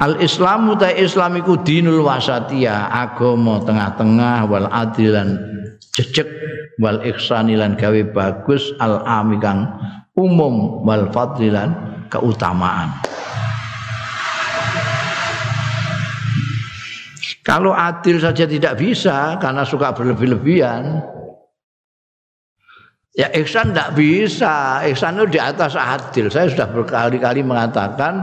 Al 0.03 0.19
Islamu 0.19 0.75
ta 0.75 0.91
Islamiku 0.91 1.63
dinul 1.63 2.03
wasatiyah 2.03 2.91
agama 2.91 3.63
tengah-tengah 3.63 4.51
wal 4.51 4.67
adilan 4.67 5.39
jejak 5.95 6.27
wal 6.83 6.99
ihsanilan 7.07 7.79
gawe 7.79 8.03
bagus 8.11 8.67
al 8.83 8.99
amikang 9.07 9.63
umum 10.19 10.83
wal 10.83 11.07
fadlilan 11.15 11.71
keutamaan. 12.11 12.91
Kalau 17.47 17.71
adil 17.71 18.19
saja 18.19 18.43
tidak 18.43 18.75
bisa 18.75 19.39
karena 19.39 19.63
suka 19.63 19.95
berlebih-lebihan. 19.95 20.99
Ya 23.15 23.31
ihsan 23.39 23.71
tidak 23.71 23.95
bisa. 23.95 24.83
Ihsan 24.83 25.15
itu 25.15 25.25
di 25.31 25.39
atas 25.39 25.79
adil. 25.79 26.27
Saya 26.27 26.51
sudah 26.51 26.67
berkali-kali 26.67 27.47
mengatakan 27.47 28.19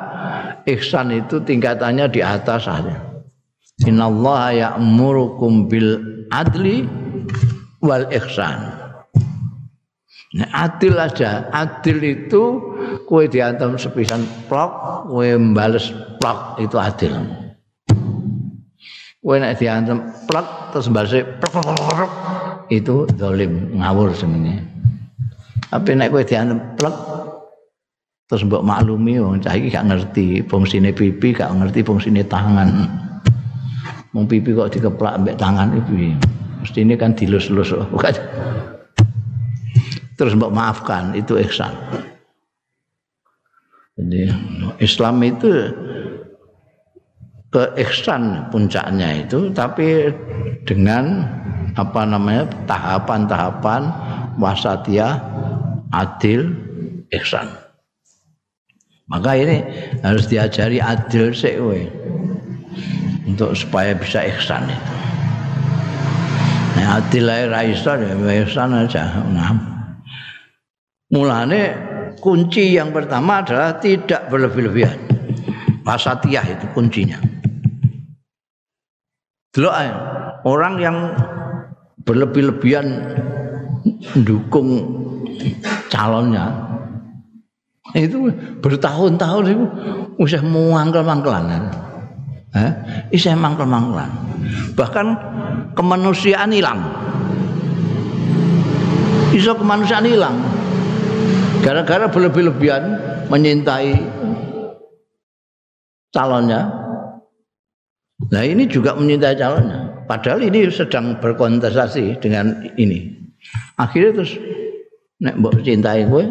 ihsan 0.69 1.09
itu 1.09 1.41
tingkatannya 1.41 2.13
di 2.13 2.21
atas 2.21 2.69
saja. 2.69 3.01
Innallaha 3.89 4.53
ya'murukum 4.53 5.73
bil 5.73 6.05
adli 6.29 6.85
wal 7.81 8.05
ihsan. 8.13 8.77
Nah, 10.37 10.69
adil 10.69 11.01
aja. 11.01 11.49
Adil 11.49 11.99
itu 12.05 12.61
kue 13.09 13.25
diantem 13.25 13.81
sepisan 13.81 14.29
plok, 14.53 15.09
kue 15.09 15.33
mbales 15.41 15.97
plok 16.21 16.61
itu 16.61 16.77
adil. 16.77 17.44
Kue 19.25 19.41
nek 19.41 19.57
diantem 19.57 20.05
plok 20.29 20.77
terus 20.77 20.93
plok 20.93 22.13
itu 22.69 23.09
dolim 23.17 23.81
ngawur 23.81 24.13
semuanya. 24.13 24.61
Tapi 25.73 25.97
nek 25.97 26.13
kue 26.13 26.29
diantem 26.29 26.61
plok 26.77 26.93
terus 28.29 28.45
mbok 28.45 28.61
maklumi 28.61 29.17
wong 29.17 29.41
cah 29.41 29.57
iki 29.57 29.73
gak 29.73 29.89
ngerti 29.89 30.45
fungsine 30.45 30.93
pipi, 30.93 31.33
gak 31.33 31.57
ngerti 31.57 31.81
fungsine 31.81 32.21
tangan. 32.29 32.69
Wong 34.13 34.29
pipi 34.29 34.53
kok 34.53 34.77
dikeplak 34.77 35.17
mbek 35.25 35.41
tangan 35.41 35.73
iki. 35.73 36.13
Mesti 36.61 36.85
ini 36.85 36.93
kan 37.01 37.17
dilus-lus 37.17 37.73
bukan 37.89 38.13
terus 40.21 40.37
mbok 40.37 40.53
maafkan 40.53 41.17
itu 41.17 41.41
ihsan. 41.49 41.73
Jadi 43.97 44.29
Islam 44.85 45.23
itu 45.25 45.49
ke 47.55 47.71
puncaknya 48.51 49.23
itu 49.23 49.55
tapi 49.55 50.11
dengan 50.67 51.23
apa 51.79 52.03
namanya 52.03 52.51
tahapan-tahapan 52.67 53.83
wasatiyah 54.43 55.23
adil 55.95 56.51
ihsan. 57.15 57.47
Maka 59.07 59.39
ini 59.39 59.63
harus 60.03 60.27
diajari 60.27 60.83
adil 60.83 61.31
sih 61.31 61.55
untuk 63.23 63.55
supaya 63.55 63.95
bisa 63.95 64.27
ihsan 64.35 64.67
itu. 64.67 64.95
Nah, 66.75 66.99
adil 66.99 67.31
aja 67.31 67.47
raisa 67.55 67.95
ya 68.03 68.43
ihsan 68.43 68.75
aja. 68.75 69.23
Nah, 69.31 69.75
Mulane 71.15 71.63
kunci 72.19 72.75
yang 72.75 72.91
pertama 72.91 73.39
adalah 73.39 73.79
tidak 73.79 74.27
berlebih-lebihan. 74.33 74.99
Wasatiyah 75.87 76.59
itu 76.59 76.67
kuncinya. 76.75 77.34
Delok 79.55 79.75
orang 80.43 80.75
yang 80.83 80.97
berlebih-lebihan 82.03 82.87
mendukung 84.13 84.83
calonnya 85.87 86.51
itu 87.95 88.35
bertahun-tahun 88.59 89.45
itu 89.55 89.65
usah 90.19 90.43
mangkel-mangkelan. 90.43 91.71
Eh, 92.55 92.71
isih 93.15 93.39
mangkel-mangkelan. 93.39 94.11
Bahkan 94.75 95.07
kemanusiaan 95.79 96.51
hilang. 96.51 96.83
Iso 99.31 99.55
kemanusiaan 99.55 100.07
hilang. 100.07 100.37
gara-gara 101.65 102.05
berlebih-lebihan 102.13 102.85
menyintai 103.33 103.97
calonnya. 106.13 106.84
Nah 108.31 108.43
ini 108.45 108.65
juga 108.65 108.97
menyintai 108.97 109.37
calonnya. 109.37 110.05
Padahal 110.09 110.45
ini 110.45 110.69
sedang 110.69 111.19
berkontestasi 111.21 112.21
dengan 112.21 112.69
ini. 112.77 113.13
Akhirnya 113.77 114.23
terus 114.23 114.33
nek 115.21 115.37
mbok 115.41 115.61
cintai 115.65 116.05
gue 116.09 116.25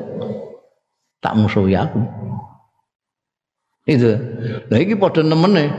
tak 1.22 1.34
musuhi 1.38 1.74
aku. 1.78 2.02
Itu. 3.84 4.16
Lah 4.72 4.80
iki 4.80 4.96
padha 4.96 5.22
nemene 5.22 5.70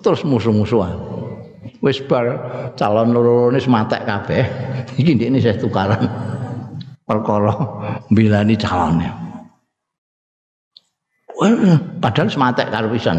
terus 0.00 0.22
musuh-musuhan. 0.22 0.94
Wis 1.82 1.98
bar 2.06 2.38
calon 2.78 3.10
loro-loro 3.10 3.58
matek 3.66 4.06
kabeh. 4.06 4.46
Iki 5.02 5.18
ndekne 5.18 5.42
saya 5.42 5.58
tukaran. 5.58 6.06
Perkara 7.02 7.54
mbilani 8.06 8.54
calonnya. 8.54 9.10
Padahal 11.98 12.30
sematek 12.30 12.70
karo 12.70 12.86
pisan. 12.94 13.18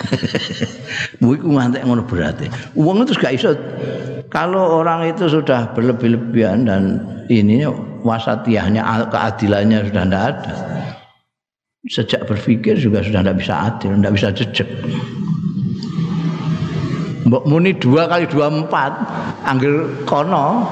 Bu 1.20 1.36
iku 1.36 1.48
ngantek 1.52 1.84
ngono 1.84 2.04
berarti. 2.04 2.48
Wong 2.76 3.04
itu 3.04 3.12
gak 3.16 3.34
iso 3.36 3.52
kalau 4.30 4.80
orang 4.80 5.10
itu 5.10 5.26
sudah 5.26 5.74
berlebih-lebihan 5.74 6.64
dan 6.64 6.82
ini 7.26 7.66
wasatiahnya 8.06 9.10
keadilannya 9.10 9.90
sudah 9.90 10.04
tidak 10.06 10.24
ada. 10.34 10.54
Sejak 11.88 12.28
berpikir 12.28 12.76
juga 12.76 13.00
sudah 13.00 13.24
tidak 13.24 13.36
bisa 13.40 13.54
adil, 13.72 13.96
tidak 13.96 14.12
bisa 14.14 14.28
jejak. 14.36 14.68
Mbok 17.26 17.44
muni 17.46 17.72
dua 17.76 18.08
kali 18.10 18.26
dua 18.26 18.50
empat, 18.50 18.92
anggil 19.44 19.88
kono, 20.08 20.66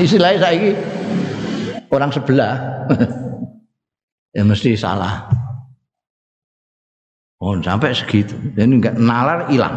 istilahnya 0.00 0.40
saya 0.40 0.70
orang 1.92 2.10
sebelah, 2.10 2.54
ya 4.36 4.42
mesti 4.44 4.76
salah. 4.76 5.41
Oh, 7.42 7.58
sampai 7.58 7.90
segitu. 7.90 8.38
Dan 8.54 8.78
enggak 8.78 8.94
nalar 9.02 9.50
hilang. 9.50 9.74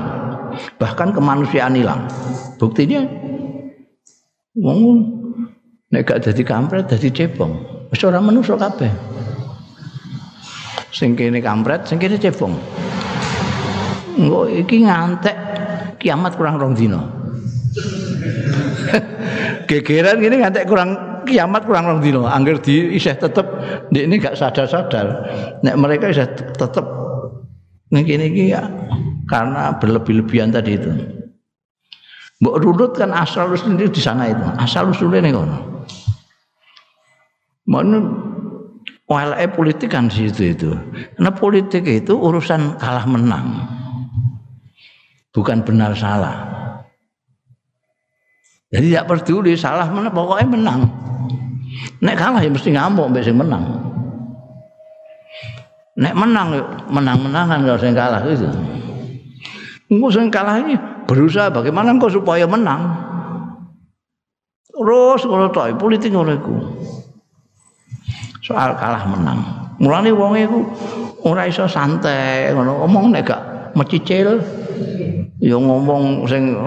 Bahkan 0.78 1.18
kemanusiaan 1.18 1.74
hilang. 1.74 2.06
Buktinya 2.62 3.02
wong 4.54 5.02
nek 5.90 6.06
gak 6.06 6.30
dadi 6.30 6.46
kampret 6.46 6.86
dadi 6.86 7.10
cebong. 7.10 7.58
Wis 7.90 8.06
ora 8.06 8.22
manusa 8.22 8.54
kabeh. 8.54 8.94
Sing 10.94 11.18
kene 11.18 11.42
kampret, 11.42 11.90
sing 11.90 11.98
kene 11.98 12.22
cebong. 12.22 12.54
Engko 14.22 14.46
iki 14.46 14.86
ngantek 14.86 15.36
kiamat 15.98 16.38
kurang 16.38 16.62
rong 16.62 16.78
dino. 16.78 17.02
Gegeran 19.68 20.22
gini 20.22 20.38
ngantek 20.38 20.70
kurang 20.70 21.26
kiamat 21.26 21.66
kurang 21.66 21.90
rong 21.90 22.00
dino. 22.06 22.30
Angger 22.30 22.62
di 22.62 22.94
isih 22.94 23.18
tetep 23.18 23.44
ini 23.90 24.22
gak 24.22 24.38
sadar-sadar. 24.38 25.08
Nek 25.66 25.76
mereka 25.82 26.14
isih 26.14 26.30
tetep 26.54 27.05
Niki 27.96 28.52
ya 28.52 28.68
karena 29.32 29.72
berlebih-lebihan 29.80 30.52
tadi 30.52 30.76
itu. 30.76 30.92
Mbok 32.44 32.56
runut 32.60 32.92
kan 33.00 33.16
asal 33.16 33.56
usul 33.56 33.80
di 33.80 34.02
sana 34.04 34.28
itu. 34.28 34.44
Asal 34.60 34.92
usulnya 34.92 35.24
nih 35.24 35.32
kono. 35.32 35.88
Mana 37.66 37.98
walai 39.08 39.48
politik 39.48 39.96
kan 39.96 40.12
di 40.12 40.28
situ 40.28 40.52
itu. 40.52 40.72
Karena 41.16 41.32
politik 41.32 41.88
itu 41.88 42.14
urusan 42.14 42.76
kalah 42.76 43.08
menang. 43.08 43.64
Bukan 45.32 45.64
benar 45.64 45.96
salah. 45.96 46.52
Jadi 48.76 48.92
tidak 48.92 49.08
peduli 49.08 49.56
salah 49.56 49.88
mana 49.88 50.12
pokoknya 50.12 50.48
menang. 50.52 50.82
Nek 52.04 52.16
kalah 52.20 52.44
ya 52.44 52.52
mesti 52.52 52.76
ngamuk 52.76 53.16
mbek 53.16 53.32
menang. 53.32 53.64
Nek 55.96 56.12
menang 56.12 56.60
menang-menangan 56.92 57.64
kalau 57.64 57.80
sing 57.80 57.96
kalah 57.96 58.20
itu. 58.28 58.52
Engko 59.88 60.08
sing 60.12 60.28
kalah 60.28 60.60
ini 60.60 60.76
berusaha 61.08 61.48
bagaimana 61.48 61.96
engkau 61.96 62.12
supaya 62.12 62.44
menang. 62.44 62.92
Terus 64.68 65.24
kalau 65.24 65.48
toh 65.56 65.72
politik 65.80 66.12
ngono 66.12 66.36
iku. 66.36 66.56
Soal 68.44 68.76
kalah 68.76 69.08
menang. 69.08 69.40
Mulane 69.80 70.12
wong 70.12 70.36
iku 70.36 70.60
ora 71.24 71.48
iso 71.48 71.64
santai 71.64 72.52
ngono 72.52 72.84
omong 72.84 73.16
nek 73.16 73.24
gak 73.24 73.42
mecicil 73.80 74.44
ya 75.40 75.56
ngomong 75.56 76.28
sing 76.28 76.60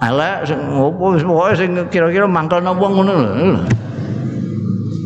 elek 0.00 0.48
sing 0.48 0.60
opo 0.80 1.12
wis 1.12 1.24
pokoke 1.24 1.52
sing 1.60 1.76
kira-kira 1.92 2.24
mangkelno 2.24 2.72
wong 2.72 2.92
ngono 3.04 3.12
lho. 3.20 3.32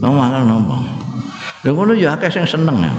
Ngomong 0.06 0.18
mangkelno 0.22 0.54
wong. 0.70 0.82
Lha 1.66 1.70
ngono 1.74 1.92
ya 1.98 2.14
akeh 2.14 2.30
sing 2.30 2.46
seneng 2.46 2.78
ya. 2.78 2.94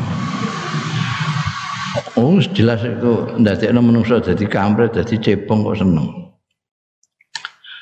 Oh, 2.15 2.39
jelas 2.39 2.79
itu 2.79 3.27
ndadekno 3.35 3.83
menungso 3.83 4.23
dadi 4.23 4.47
kampret, 4.47 4.95
dadi 4.95 5.19
cebong 5.19 5.67
kok 5.67 5.83
seneng. 5.83 6.07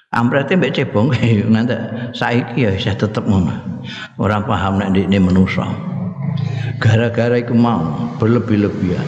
Amprete 0.10 0.58
mbek 0.58 0.74
cebong 0.74 1.14
nanti 1.54 1.78
saiki 2.18 2.66
ya 2.66 2.74
isih 2.74 2.98
tetep 2.98 3.22
ngono. 3.30 3.54
Ora 4.18 4.42
paham 4.42 4.82
nek 4.82 4.90
ndekne 4.90 5.22
menungso. 5.22 5.62
Gara-gara 6.82 7.38
iku 7.38 7.54
mau 7.54 8.10
berlebih-lebihan. 8.18 9.06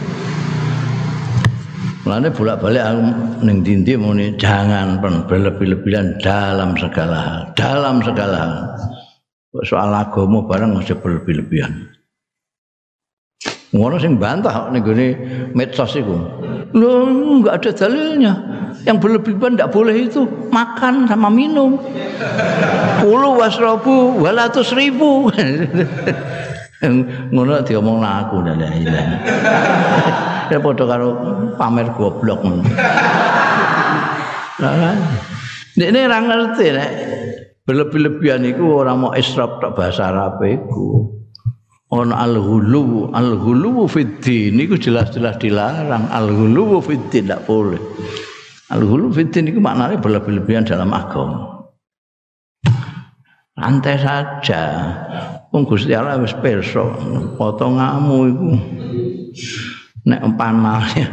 Mulane 2.06 2.30
bolak-balik 2.30 2.86
aku 2.86 3.02
ning 3.42 3.66
dindi 3.66 3.98
muni 3.98 4.38
jangan 4.38 5.02
berlebih-lebihan 5.02 6.22
dalam 6.22 6.78
segala 6.78 7.18
hal, 7.18 7.40
dalam 7.58 7.98
segala 7.98 8.36
hal. 8.38 8.54
Soal 9.66 9.90
agama 9.90 10.46
bareng 10.46 10.78
mesti 10.78 10.94
berlebih-lebihan. 10.94 11.95
Ngono 13.74 13.98
sing 13.98 14.14
bantah 14.22 14.70
ning 14.70 14.86
gone 14.86 15.08
medsos 15.50 15.98
iku. 15.98 16.14
Lho 16.70 16.90
enggak 17.42 17.62
ada 17.62 17.70
dalilnya. 17.74 18.32
Yang 18.86 18.96
berlebihan 19.02 19.58
enggak 19.58 19.72
boleh 19.74 19.96
itu 20.06 20.22
makan 20.54 21.10
sama 21.10 21.26
minum. 21.26 21.74
Puluh 23.02 23.34
wasrobu 23.34 24.22
walatus 24.22 24.70
ribu. 24.76 25.26
Ngono 27.34 27.64
diomong 27.64 28.04
aku 28.04 28.36
la 28.44 28.54
ilaha. 28.84 29.16
Ya 30.46 30.58
padha 30.62 30.84
karo 30.86 31.08
pamer 31.58 31.90
goblok 31.98 32.38
ngono. 32.46 32.62
Lah 34.62 34.94
ini 35.74 36.00
ra 36.06 36.18
ngerti 36.22 36.66
nek 36.70 36.90
berlebih-lebihan 37.66 38.46
iku 38.46 38.86
ora 38.86 38.94
mau 38.94 39.10
israf 39.18 39.58
tok 39.58 39.74
bahasa 39.74 40.14
Arab 40.14 40.38
iku. 40.46 41.15
On 41.92 42.10
al-ghulu 42.10 43.14
al-ghulu 43.14 43.86
fiddin 43.86 44.58
itu 44.58 44.74
jelas-jelas 44.74 45.38
dilarang. 45.38 46.10
Al-ghulu 46.10 46.82
fiddin 46.82 47.26
tidak 47.30 47.46
boleh. 47.46 47.78
Al-ghulu 48.74 49.14
fiddin 49.14 49.46
itu 49.46 49.62
maknanya 49.62 50.02
berlebih-lebihan 50.02 50.66
dalam 50.66 50.90
agama. 50.90 51.70
Santai 53.56 53.96
saja. 53.96 54.62
Wong 55.54 55.64
Gusti 55.64 55.94
Allah 55.96 56.20
wis 56.20 56.34
pirsa. 56.42 56.84
Potonganmu 57.38 58.18
iku. 58.28 58.50
Nek 60.06 60.22
panalnya 60.38 61.06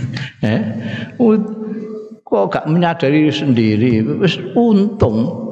eh? 0.56 0.60
Kok 2.28 2.44
gak 2.52 2.68
menyadari 2.68 3.28
sendiri? 3.32 4.04
Wis 4.20 4.36
untung 4.56 5.48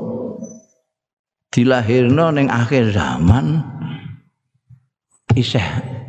dilahirno 1.53 2.37
ning 2.37 2.53
akhir 2.53 2.93
zaman 2.93 3.76
isih 5.37 5.63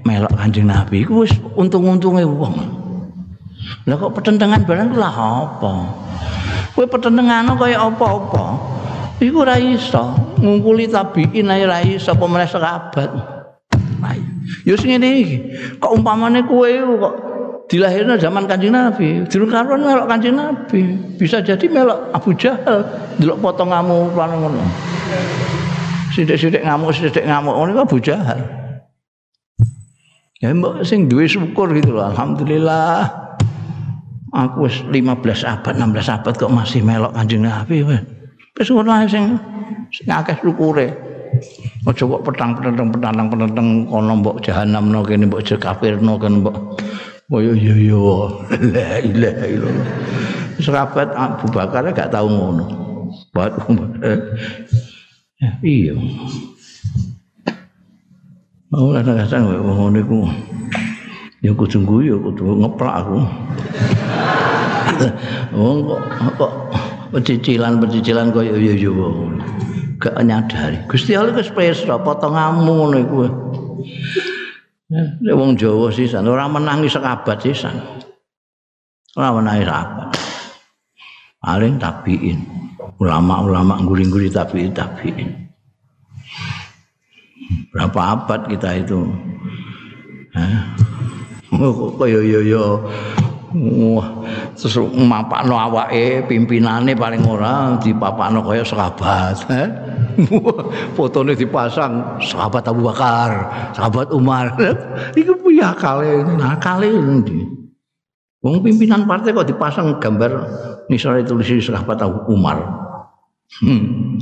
melok 0.07 0.31
Kanjeng 0.39 0.71
Nabi 0.71 1.03
iku 1.03 1.27
wis 1.27 1.35
untung-untunge 1.59 2.23
wong. 2.23 2.55
Lah 3.83 3.95
kok 3.99 4.15
pertentangan 4.15 4.63
barang 4.63 4.95
lah 4.95 5.11
apa? 5.11 5.73
Kowe 6.71 6.87
pertentangan 6.87 7.59
kaya 7.59 7.83
apa-apa. 7.83 8.45
Iku 9.19 9.43
ora 9.43 9.59
iso 9.59 10.15
ngumpuli 10.39 10.87
tabiin 10.87 11.51
ae 11.51 11.67
ora 11.67 11.83
iso 11.83 12.15
apa 12.15 12.25
meneh 12.25 12.47
sahabat. 12.47 13.11
Ya 14.63 14.75
sing 14.79 14.95
ngene 14.95 15.07
iki. 15.19 15.37
Kok 15.83 15.91
umpamane 15.91 16.47
kowe 16.47 16.69
kok 16.71 17.15
dilahirno 17.67 18.15
zaman 18.15 18.47
Kanjeng 18.47 18.71
Nabi, 18.71 19.27
durung 19.27 19.51
karuan 19.51 19.83
melok 19.83 20.07
Kanjeng 20.07 20.39
Nabi. 20.39 20.95
Bisa 21.19 21.43
jadi 21.43 21.67
melok 21.67 22.15
Abu 22.15 22.31
Jahal, 22.39 22.83
delok 23.19 23.43
potonganmu 23.43 24.15
ngono. 24.15 24.63
Sithik-sithik 26.15 26.63
ngamuk, 26.63 26.95
sithik 26.95 27.27
ngamuk 27.27 27.55
ngono 27.59 27.83
Abu 27.83 27.99
Jahal. 27.99 28.66
Ya 30.37 30.53
mbok 30.53 30.85
sing 30.85 31.09
duwe 31.09 31.25
syukur 31.25 31.73
gitu 31.73 31.97
loh. 31.97 32.13
Alhamdulillah. 32.13 33.09
Aku 34.37 34.69
wis 34.69 34.85
15 34.85 35.41
abad, 35.47 35.73
16 35.81 36.13
abad 36.13 36.33
kok 36.37 36.53
masih 36.53 36.85
melok 36.85 37.15
Kanjeng 37.15 37.41
Nabi 37.41 37.81
wis. 37.81 38.01
Wis 38.53 38.69
ngono 38.69 38.93
ae 38.93 39.09
sing 39.09 39.33
sing 39.89 40.05
akeh 40.13 40.37
syukure. 40.45 40.93
Aja 41.87 42.03
kok 42.03 42.21
petang-petang 42.27 42.89
petang 42.93 43.27
petang 43.31 43.69
kono 43.89 44.13
mbok 44.21 44.43
jahanamno 44.45 45.01
kene 45.01 45.25
mbok 45.25 45.41
kafirno 45.57 46.21
kan 46.21 46.43
mbok. 46.43 46.55
Oh 47.33 47.41
yo 47.41 47.57
yo 47.57 47.73
yo. 47.73 48.03
La 48.75 49.01
ilaha 49.01 49.45
illallah. 49.49 49.89
Sahabat 50.61 51.09
Abu 51.17 51.49
Bakar 51.49 51.89
gak 51.93 52.13
tahu 52.13 52.29
ngono. 52.29 52.65
Buat 53.33 53.57
iya. 55.61 55.93
Oh 58.75 58.91
kadang-kadang 58.91 59.47
wong 59.63 59.95
niku 59.95 60.27
Ya 61.39 61.53
kudu 61.53 61.85
guyu, 61.85 62.17
kudu 62.17 62.59
ngeplak 62.59 63.05
aku. 63.05 63.21
Wong 65.53 65.85
kok 65.85 66.01
kok 66.33 66.53
pecicilan-pecicilan 67.13 68.33
koyo 68.33 68.57
yo 68.57 68.73
yo 68.73 68.91
gak 70.01 70.17
nyadari. 70.25 70.81
Gusti 70.89 71.13
Allah 71.13 71.37
wis 71.37 71.53
pesra 71.53 72.01
potonganmu 72.01 72.71
ngono 72.73 72.97
iku. 72.97 73.17
Ya 75.21 75.37
wong 75.37 75.61
Jawa 75.61 75.93
sisan 75.93 76.25
ora 76.25 76.49
menangi 76.49 76.89
sekabat 76.89 77.37
sisan. 77.37 77.77
Ora 79.13 79.29
menangi 79.29 79.63
sekabat. 79.63 80.09
Paling 81.37 81.77
tabiin. 81.77 82.39
Ulama-ulama 82.97 83.77
nguri-nguri 83.85 84.33
tabiin 84.33 84.73
tabiin. 84.73 85.46
Berapa 87.71 87.99
abad 88.17 88.47
kita 88.51 88.69
itu? 88.83 89.07
Hah? 90.35 90.77
kaya 91.97 92.19
yo 92.19 92.39
yo 92.43 92.65
wah 93.55 94.07
terus 94.59 94.75
mapakno 94.91 95.55
awake 95.55 96.27
pimpinane 96.27 96.91
paling 96.91 97.23
ora 97.23 97.79
dipapakno 97.79 98.43
kaya 98.43 98.67
sahabat 98.67 99.39
fotone 100.97 101.33
dipasang 101.37 102.19
sahabat 102.19 102.67
Abu 102.67 102.83
Bakar 102.83 103.31
sahabat 103.71 104.11
Umar. 104.11 104.57
Iku 105.15 105.39
piye 105.45 105.63
akale? 105.63 106.25
Nakale 106.35 106.91
ndi 106.91 107.39
wong 108.43 108.61
pimpinan 108.61 109.07
partai 109.07 109.33
kok 109.33 109.47
dipasang 109.47 109.97
gambar 109.97 110.31
nisore 110.91 111.23
tulis 111.23 111.47
sahabat 111.63 112.03
Abu 112.03 112.27
Umar. 112.33 112.59
Hmm. 113.63 114.19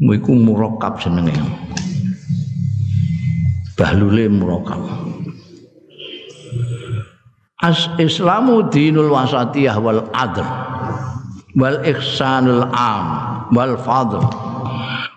iku 0.00 0.32
murakab 0.32 0.96
jenenge 0.96 1.36
bahlule 3.80 4.28
murakab 4.28 4.84
As 7.60 7.88
Islamu 8.00 8.68
dinul 8.72 9.12
wasatiyah 9.12 9.76
wal 9.80 10.08
adl 10.16 10.44
wal 11.60 11.84
ihsanul 11.84 12.64
am 12.72 13.06
wal 13.52 13.76
fadl. 13.76 14.24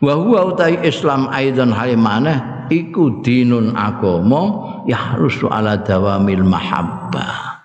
Wa 0.04 0.14
huwa 0.20 0.52
utai 0.52 0.76
Islam 0.84 1.32
aidan 1.32 1.72
halimane 1.72 2.68
iku 2.68 3.24
dinun 3.24 3.72
agama 3.72 4.84
yahrusu 4.84 5.48
ala 5.48 5.80
dawamil 5.80 6.44
mahabbah. 6.44 7.64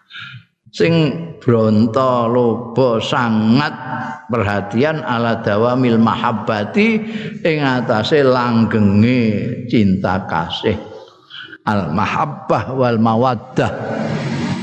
Sing 0.70 1.26
bronto 1.49 2.28
lobo 2.28 3.01
sangat 3.01 3.72
perhatian 4.28 5.01
ala 5.01 5.40
dawamil 5.40 5.96
mahabbati 5.96 6.88
ing 7.40 7.64
atase 7.64 8.20
langgenge 8.20 9.64
cinta 9.72 10.28
kasih. 10.28 10.76
Al 11.64 11.88
mahabbah 11.96 12.76
wal 12.76 13.01
mawaddah. 13.01 13.72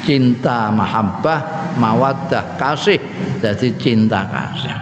Cinta 0.05 0.69
mahabbah 0.69 1.73
mawaddah 1.81 2.61
kasih 2.61 3.01
jadi 3.41 3.73
cinta 3.81 4.29
kasih. 4.29 4.77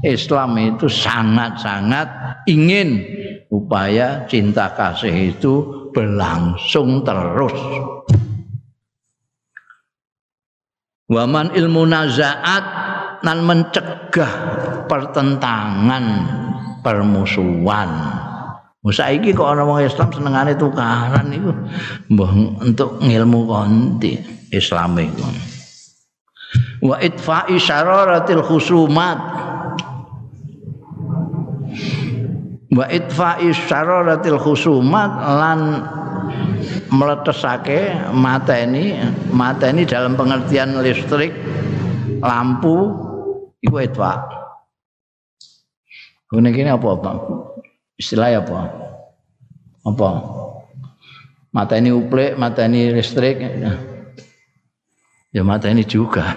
Islam 0.00 0.56
itu 0.56 0.88
sangat-sangat 0.88 2.08
ingin 2.48 3.04
upaya 3.52 4.24
cinta 4.24 4.72
kasih 4.72 5.36
itu 5.36 5.60
berlangsung 5.92 7.04
terus 7.04 7.56
waman 11.06 11.54
ilmu 11.54 11.86
nazaat 11.86 12.64
dan 13.22 13.42
mencegah 13.42 14.32
pertentangan 14.86 16.04
permusuhan 16.82 17.90
Saiki 18.86 19.34
kok 19.34 19.50
ana 19.50 19.66
wong 19.66 19.82
Islam 19.82 20.14
senengane 20.14 20.54
tukaran 20.54 21.26
iku 21.34 21.50
mbah 22.14 22.30
untuk 22.62 23.02
ngilmu 23.02 23.50
konti 23.50 24.14
Islam 24.54 24.94
iku. 24.94 25.26
Wa 26.86 27.02
itfa'i 27.02 27.58
syararatil 27.58 28.46
khusumat. 28.46 29.18
Wa 32.70 32.86
itfa'i 32.86 33.50
syararatil 33.50 34.38
khusumat 34.38 35.10
lan 35.34 35.60
meletesake 36.90 37.94
mateni 38.14 38.96
mateni 39.30 39.84
dalam 39.84 40.14
pengertian 40.14 40.78
listrik 40.80 41.32
lampu 42.22 42.94
iku 43.62 43.76
itfa. 43.82 44.12
Ngene 46.32 46.50
kene 46.50 46.70
apa-apa? 46.74 47.12
istilah 47.96 48.28
apa? 48.40 48.60
Apa? 49.86 50.10
Mata 51.54 51.74
ini 51.80 51.88
uplek, 51.94 52.36
mata 52.36 52.68
ini 52.68 52.92
listrik. 52.92 53.40
Ya 55.32 55.42
mata 55.44 55.68
ini 55.72 55.84
juga. 55.84 56.32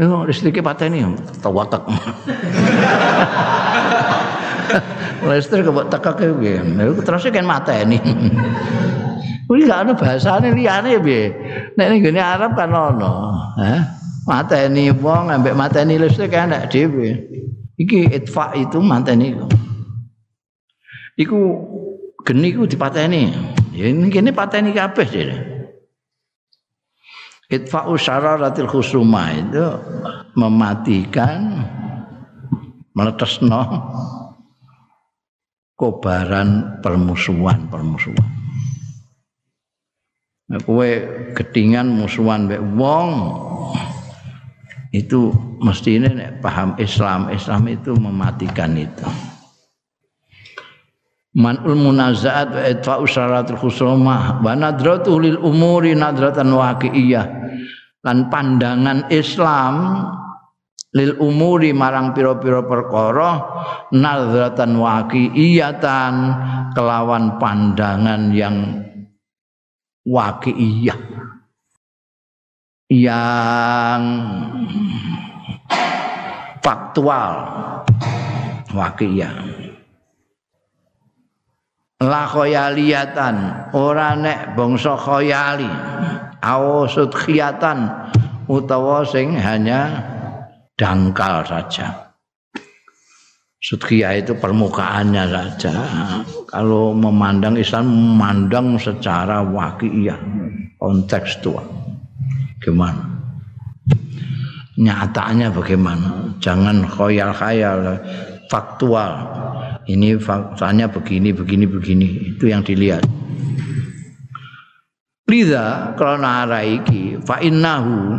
Ya 0.00 0.08
listriknya 0.24 0.64
mata 0.64 0.88
ini 0.88 1.04
tawatak. 1.44 1.84
listrik 5.28 5.66
kok 5.66 5.88
tekak 5.90 6.20
ya. 6.40 6.62
Terus 7.04 7.24
kan 7.30 7.46
mata 7.46 7.74
ini. 7.74 7.98
Gak 9.50 9.82
ada 9.82 9.92
bahasane 9.98 10.54
liyane 10.54 11.02
piye. 11.02 11.34
Nek 11.74 11.86
ning 11.90 12.00
gone 12.06 12.22
Arab 12.22 12.54
kan 12.54 12.70
ono. 12.70 13.34
Hah? 13.58 13.82
Mateni 14.30 14.94
wong 14.94 15.26
ambek 15.26 15.58
mateni 15.58 15.98
listrik 15.98 16.30
enak 16.30 16.70
dhewe. 16.70 17.18
Iki 17.74 18.14
itfa 18.14 18.54
itu 18.54 18.78
mateni 18.78 19.34
iku. 19.34 19.46
iku 21.18 21.40
geni 22.22 22.54
iku 22.54 22.62
dipateni. 22.70 23.34
Ya 23.74 23.90
ini 23.90 24.06
kene 24.06 24.30
pateni 24.30 24.70
kabeh 24.70 25.06
jare. 25.10 25.38
Itfa'u 27.50 27.98
syararatil 27.98 28.70
khusuma 28.70 29.34
itu 29.34 29.66
mematikan 30.38 31.66
meletesno 32.94 33.62
kobaran 35.80 36.76
permusuhan-permusuhan. 36.84 38.30
Nah, 40.50 40.60
kowe 40.66 40.90
gedingan 41.32 41.88
musuhan 41.88 42.44
mbek 42.44 42.60
wong 42.76 43.08
itu 44.92 45.30
mesti 45.62 46.02
ini 46.02 46.10
paham 46.42 46.74
Islam 46.76 47.30
Islam 47.30 47.70
itu 47.70 47.94
mematikan 47.94 48.74
itu 48.74 49.06
manul 51.38 51.78
munazaat 51.78 52.50
wa 52.50 52.62
itfa'u 52.66 53.06
syaratul 53.06 53.62
khusumah 53.62 54.42
wa 54.42 54.52
nadratu 54.58 55.22
lil 55.22 55.38
umuri 55.38 55.94
nadratan 55.94 56.50
waqi'iyah 56.50 57.26
lan 58.02 58.26
pandangan 58.26 59.06
Islam 59.14 59.74
lil 60.90 61.14
umuri 61.22 61.70
marang 61.70 62.10
pira-pira 62.10 62.66
perkara 62.66 63.30
nadratan 63.94 64.74
waqi'iyatan 64.74 66.14
kelawan 66.74 67.38
pandangan 67.38 68.34
yang 68.34 68.82
waqi'iyah 70.02 70.98
yang 72.90 74.02
faktual 76.58 77.34
waqi'iyah 78.74 79.34
la 82.02 82.22
khoyaliatan 82.26 83.36
ora 83.78 84.18
nek 84.18 84.58
bangsa 84.58 84.98
khoyali 84.98 85.70
awasud 86.42 87.14
khiyatan 87.14 88.10
utawa 88.50 89.06
sing 89.06 89.38
hanya 89.38 90.18
dangkal 90.80 91.44
saja 91.44 92.08
Sudkhiyah 93.60 94.24
itu 94.24 94.32
permukaannya 94.40 95.24
saja. 95.28 95.84
Kalau 96.48 96.96
memandang 96.96 97.60
Islam 97.60 97.92
memandang 97.92 98.80
secara 98.80 99.44
wakiyah, 99.44 100.16
kontekstual. 100.80 101.68
Gimana? 102.64 103.04
Nyatanya 104.80 105.52
bagaimana? 105.52 106.40
Jangan 106.40 106.88
khayal-khayal, 106.88 108.00
faktual 108.50 109.12
ini 109.86 110.18
faktanya 110.18 110.90
begini 110.90 111.30
begini 111.30 111.64
begini 111.70 112.08
itu 112.34 112.50
yang 112.50 112.66
dilihat 112.66 113.06
Liza 115.30 115.94
karena 115.94 116.42
araiki 116.42 117.22
fa 117.22 117.38
innahu 117.38 118.18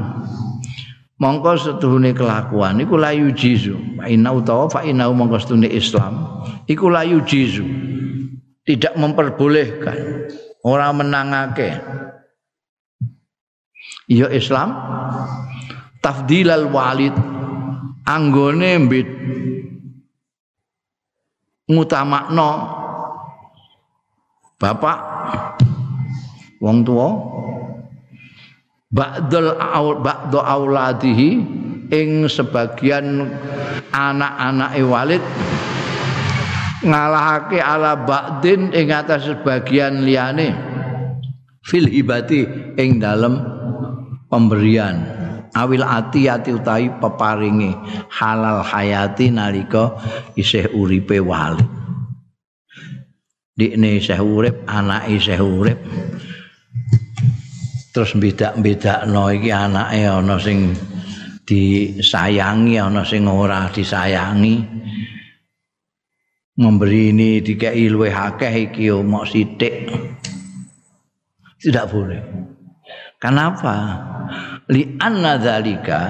mongko 1.22 1.54
setuhune 1.54 2.18
kelakuan 2.18 2.82
iku 2.82 2.98
layu 2.98 3.30
jizu 3.30 3.78
fa 4.02 4.10
inna 4.10 4.34
utawa 4.34 4.66
fa 4.66 4.82
innahu 4.82 5.14
mongko 5.14 5.38
setuhune 5.38 5.70
Islam 5.70 6.26
iku 6.66 6.90
layu 6.90 7.22
jizu 7.22 7.62
tidak 8.66 8.94
memperbolehkan 8.98 10.30
orang 10.66 11.02
menangake. 11.02 11.82
Ya 14.12 14.28
Islam 14.28 14.76
tafdilal 16.04 16.68
walid 16.68 17.16
anggone 18.04 18.72
mbit 18.86 19.08
ngutamakno 21.72 22.50
bapak 24.60 25.00
wong 26.60 26.84
tua 26.84 27.08
ba'dul 28.92 29.56
ba'du 30.04 30.38
auladihi 30.38 31.30
ing 31.92 32.28
sebagian 32.28 33.32
anak-anake 33.92 34.84
Walid 34.84 35.24
ngalahake 36.84 37.60
ala 37.64 37.96
ba'din 37.96 38.76
ing 38.76 38.92
atas 38.92 39.32
sebagian 39.32 40.04
liyane 40.04 40.52
fil 41.64 41.88
hibati 41.88 42.48
ing 42.76 43.00
dalem 43.00 43.40
pemberian. 44.28 45.20
Awil 45.52 45.84
ati 45.84 46.32
ati 46.32 46.56
utahi 46.56 46.88
peparingi 46.96 47.76
halal 48.08 48.64
hayati 48.64 49.28
nalika 49.36 50.00
isih 50.40 50.72
uripe 50.72 51.20
Walid. 51.20 51.68
Dikne 53.52 54.00
isih 54.00 54.24
urip 54.24 54.64
anake 54.64 55.20
isih 55.20 55.44
urip 55.44 55.76
terus 57.92 58.16
bedak-bedakno 58.16 59.36
iki 59.36 59.52
anake 59.52 60.08
ana 60.08 60.40
sing 60.40 60.72
disayangi 61.44 62.80
ana 62.80 63.04
sing 63.04 63.28
ora 63.28 63.68
disayangi. 63.68 64.84
Memberi 66.52 67.16
ini 67.16 67.40
dikai 67.40 67.88
luwih 67.88 68.12
akeh 68.12 68.72
iki 68.72 68.92
mok 68.92 69.28
sithik. 69.28 69.88
Tidak 71.62 71.86
boleh. 71.88 72.22
Kenapa? 73.22 73.76
Li 74.72 74.98
anna 75.00 75.38
dzalika 75.38 76.02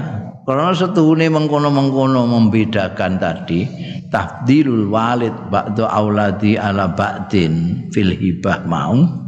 karena 0.45 0.73
setuhune 0.73 1.29
mengkono-mengkono 1.29 2.25
membedakan 2.25 3.21
tadi 3.21 3.67
tafdilul 4.09 4.89
walid 4.89 5.34
ba'da 5.53 5.88
auladi 5.88 6.57
ala 6.57 6.91
ba'din 6.91 7.88
fil 7.93 8.11
hibah 8.11 8.65
mau 8.65 9.20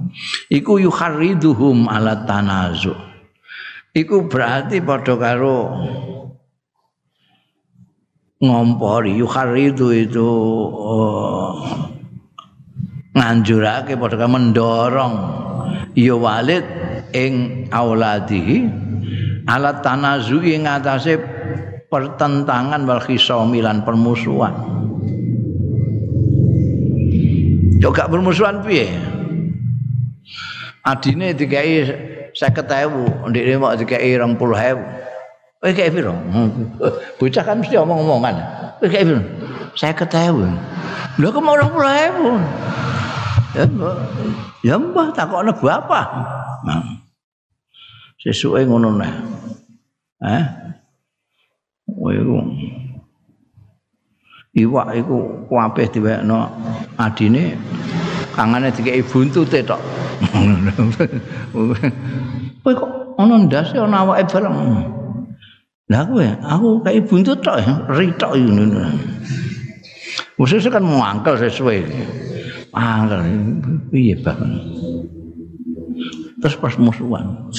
iku 0.49 0.77
yukhariduhum 0.77 1.89
ala 1.89 2.25
tanazu 2.27 2.93
iku 3.93 4.25
berarti 4.25 4.81
padha 4.81 5.15
karo 5.15 5.57
ngompori. 8.43 9.15
Yukharidu 9.15 9.95
itu 9.95 10.29
oh, 10.75 11.55
nganjurake 13.15 13.95
padha 13.95 14.17
karo 14.19 14.31
mendorong. 14.33 15.15
Ya 15.93 16.17
walid 16.17 16.65
ing 17.13 17.65
auladihi 17.69 18.65
ala 19.45 19.79
tanazu 19.79 20.41
ing 20.41 20.65
atase 20.65 21.21
pertentangan 21.87 22.81
wal 22.89 23.01
khisamilan 23.05 23.85
permusuhan. 23.85 24.73
Yo 27.77 27.91
gak 27.91 28.09
permusuhan 28.09 28.63
piye 28.63 29.12
adine 30.83 31.31
dikai 31.31 31.87
50.000 32.35 33.29
ndekne 33.31 33.55
mok 33.57 33.79
dikai 33.79 34.19
20.000 34.19 34.35
kowe 35.63 35.71
kae 35.71 35.87
piro? 35.95 36.11
Bocah 37.15 37.43
kan 37.47 37.63
mesti 37.63 37.79
omong-omongan. 37.79 38.35
Kowe 38.83 38.87
kae 38.91 39.07
piro? 39.07 39.23
50.000 39.79 41.23
lho 41.23 41.27
kok 41.31 41.43
mau 41.45 41.55
20.000 41.55 42.43
ya 43.53 43.63
mbah 43.69 43.95
ya 44.65 44.75
mbah 44.81 45.07
takokne 45.15 45.53
bapak. 45.55 46.07
Nah 46.67 46.83
sesuke 48.19 48.67
ngono 48.67 48.91
nah 48.99 49.13
eh? 50.19 50.43
Kowe 51.87 52.11
iku. 52.11 52.37
Iwak 54.53 54.93
iku 54.93 55.17
kabeh 55.49 55.89
diwekno 55.89 56.45
adine 57.01 57.57
kangane 58.37 58.69
dikeki 58.69 59.01
buntute 59.09 59.65
tok 59.65 59.81
Kowe 62.63 62.73
kok 62.73 62.91
ana 63.19 63.35
ndase 63.43 63.75
ana 63.79 64.07
awake 64.07 64.29
bareng. 64.31 64.57
Lah 65.91 66.01
kowe 66.07 66.25
aku 66.25 66.67
kayak 66.81 67.05
buntut 67.11 67.39
tok 67.43 67.59
ritok 67.91 68.31
ngono. 68.39 68.87
Khusus 70.39 70.65
kan 70.71 70.83
mangkel 70.83 71.37
sesuai. 71.37 71.79
Mangkel 72.73 73.21
piye 73.93 74.17
bang. 74.17 74.41
Terus 76.41 76.55
pas 76.59 76.75
musuhan. 76.81 77.51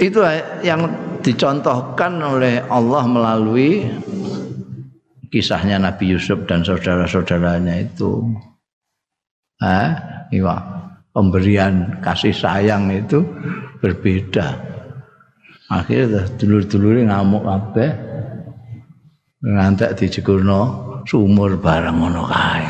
Itu 0.00 0.22
yang 0.62 0.86
dicontohkan 1.22 2.18
oleh 2.18 2.62
Allah 2.66 3.04
melalui 3.06 3.86
kisahnya 5.30 5.82
Nabi 5.82 6.14
Yusuf 6.14 6.46
dan 6.46 6.62
saudara-saudaranya 6.62 7.84
itu. 7.90 8.22
Eh, 9.62 9.88
iya, 10.34 10.56
pemberian 11.14 12.02
kasih 12.02 12.34
sayang 12.34 12.90
itu 12.90 13.22
berbeda. 13.78 14.74
Akhirnya 15.70 16.26
dulur-dulur 16.36 17.00
ngamuk 17.06 17.44
kabeh. 17.46 17.90
Ngantek 19.44 20.00
dijekurno 20.00 20.60
sumur 21.04 21.60
barang 21.60 21.96
ngono 22.00 22.24
kae. 22.24 22.64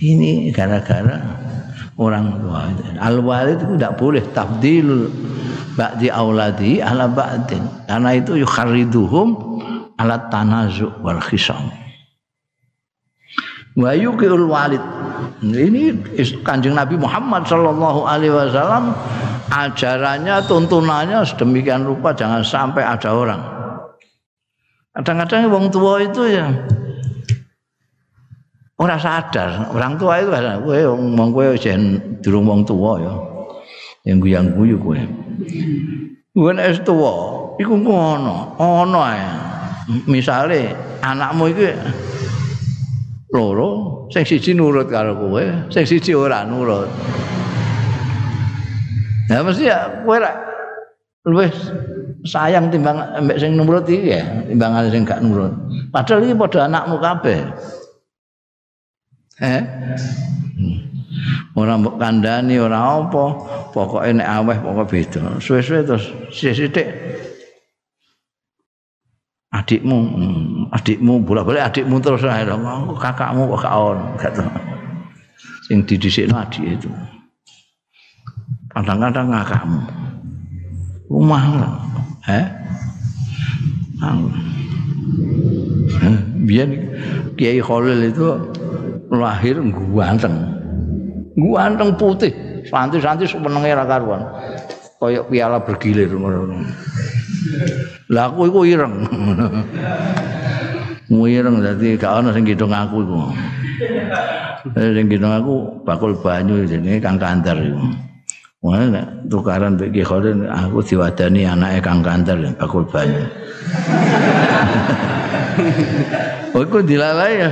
Ini 0.00 0.48
gara-gara 0.52 1.20
orang 2.00 2.40
tua. 2.40 2.68
Al-walid 3.00 3.60
itu 3.60 3.76
tidak 3.76 3.94
boleh 4.00 4.24
tafdil 4.32 5.08
ba'di 5.76 6.08
auladi 6.08 6.80
ala 6.80 7.08
ba'din. 7.08 7.64
Karena 7.88 8.10
itu 8.16 8.40
yukhariduhum 8.40 9.28
ala 10.00 10.28
tanazu 10.32 10.88
wal 11.04 11.20
khisam. 11.20 11.72
Wa 13.76 13.92
yuqil 13.92 14.48
walid 14.48 14.80
ini 15.44 15.92
kanjeng 16.40 16.72
Nabi 16.72 16.96
Muhammad 16.96 17.44
Shallallahu 17.44 18.08
Alaihi 18.08 18.32
Wasallam 18.32 18.96
ajarannya 19.52 20.44
tuntunannya 20.48 21.20
sedemikian 21.26 21.84
rupa 21.84 22.16
jangan 22.16 22.40
sampai 22.40 22.82
ada 22.82 23.10
orang. 23.12 23.42
Kadang-kadang 24.96 25.52
wong 25.52 25.66
tua 25.68 26.00
itu 26.00 26.24
ya 26.24 26.48
orang 28.80 29.00
sadar 29.00 29.68
orang 29.76 30.00
tua 30.00 30.24
itu 30.24 30.32
kan 30.32 30.60
kowe 30.64 30.80
wong 30.96 31.28
kowe 31.36 31.46
jen 31.56 32.00
durung 32.24 32.48
wong 32.48 32.64
tua 32.64 33.00
ya 33.04 33.12
yang 34.08 34.16
guyang 34.24 34.46
guyu 34.56 34.80
kowe. 34.80 34.96
Kowe 36.32 36.52
es 36.64 36.80
tua 36.80 37.12
iku 37.60 37.76
ngono 37.76 38.56
ono 38.56 39.00
ya 39.04 39.32
misale 40.08 40.72
anakmu 41.04 41.52
iki 41.52 41.70
loro 43.36 44.08
sing 44.08 44.24
siji 44.24 44.56
nurut 44.56 44.88
karo 44.88 45.12
kowe, 45.12 45.44
sing 45.68 45.84
siji 45.84 46.16
ora 46.16 46.48
nurut. 46.48 46.88
Ya 49.28 49.44
mesti 49.44 49.68
ya 49.68 50.00
kowe 50.08 50.16
ra 50.16 50.32
luwih 51.28 51.52
sayang 52.24 52.72
timbang 52.72 52.96
mbek 53.20 53.36
sing 53.36 53.60
nurut 53.60 53.84
iki 53.84 54.16
ya, 54.16 54.24
timbang 54.48 54.72
sing 54.88 55.04
gak 55.04 55.20
nurut. 55.20 55.52
Padahal 55.92 56.24
iki 56.24 56.34
padha 56.34 56.64
anakmu 56.64 56.96
kabeh. 56.96 57.40
Eh? 59.44 59.62
Ora 61.56 61.76
mbok 61.76 61.96
kandhani 62.00 62.56
ora 62.60 63.04
apa, 63.04 63.24
pokoke 63.72 64.12
nek 64.12 64.28
aweh 64.28 64.56
pokok 64.60 64.86
beda. 64.88 65.22
Suwe-suwe 65.40 65.84
terus 65.84 66.04
sithik 66.32 66.88
adikmu 69.56 69.96
hmm, 69.96 70.74
adikmu 70.76 71.24
bolak-balik 71.24 71.64
adikmu 71.64 71.96
terus 72.04 72.20
kakakmu 73.00 73.48
kok 73.56 73.60
gak 73.64 73.74
ono 73.74 74.04
gak 74.20 74.32
tau. 74.36 74.50
Sing 75.64 75.82
didisikno 75.88 76.36
adik 76.36 76.78
itu. 76.78 76.90
Kadang-kadang 78.70 79.32
kakakmu. 79.32 79.80
Rumah 81.06 81.44
lah 81.56 81.72
eh 82.26 82.46
biar 86.46 86.68
Kiai 87.38 87.62
Khalil 87.62 88.10
itu 88.10 88.26
lahir 89.14 89.62
ganteng 89.94 90.34
ganteng 91.36 91.90
putih. 91.96 92.32
Semenenge 93.30 93.70
ra 93.78 93.86
karuan 93.86 94.26
koyok 94.96 95.28
piala 95.28 95.60
bergilir 95.60 96.08
ngono 96.12 96.64
lah 98.10 98.30
aku 98.30 98.50
iku 98.50 98.60
ireng. 98.66 99.06
Ireng 101.10 101.62
dadi 101.62 101.94
gak 101.98 102.22
ana 102.22 102.34
sing 102.34 102.42
ngitung 102.46 102.74
aku 102.74 103.02
iku. 103.02 103.18
Sing 104.74 105.06
ngitung 105.06 105.30
aku 105.30 105.54
bakul 105.86 106.14
banyu 106.18 106.66
jenenge 106.66 106.98
Kang 107.02 107.18
Kanter 107.18 107.54
iku. 107.58 107.82
Wah, 108.66 108.82
tukaran 109.30 109.78
Ki 109.78 110.02
Khalil 110.02 110.50
aku 110.50 110.82
diwadani 110.82 111.46
anake 111.46 111.78
Kang 111.82 112.02
Kanter 112.02 112.38
bakul 112.58 112.82
banyu. 112.86 113.22
Oh, 116.54 116.62
iku 116.62 116.82
dilalai 116.82 117.46
ya. 117.46 117.50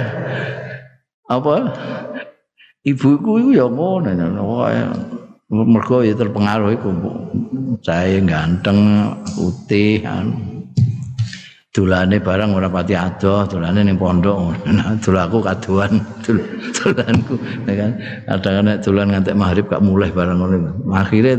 Apa? 1.30 1.70
Ibuku 2.82 3.30
iku 3.42 3.50
ya 3.54 3.66
ngono. 3.70 4.10
Mergo 5.62 6.02
ya 6.02 6.18
terpengaruh 6.18 6.74
iku 6.74 6.90
saya 7.86 8.18
ganteng 8.18 9.06
putih 9.38 10.02
anu 10.02 10.54
dolane 11.74 12.22
barang 12.22 12.54
ora 12.54 12.70
pati 12.70 12.94
adoh, 12.94 13.42
dolane 13.50 13.82
ning 13.82 13.98
pondok. 13.98 14.54
Nah, 14.70 14.94
dolaku 15.02 15.42
kaduan, 15.42 15.98
dolanku 16.22 17.34
ya 17.66 17.74
kan. 17.74 17.90
Kadang 18.30 18.54
nek 18.70 18.78
dolan 18.86 19.10
nganti 19.10 19.34
maghrib 19.34 19.66
gak 19.66 19.82
mulai 19.82 20.14
barang 20.14 20.38
ngono. 20.38 20.56
Akhire 20.94 21.34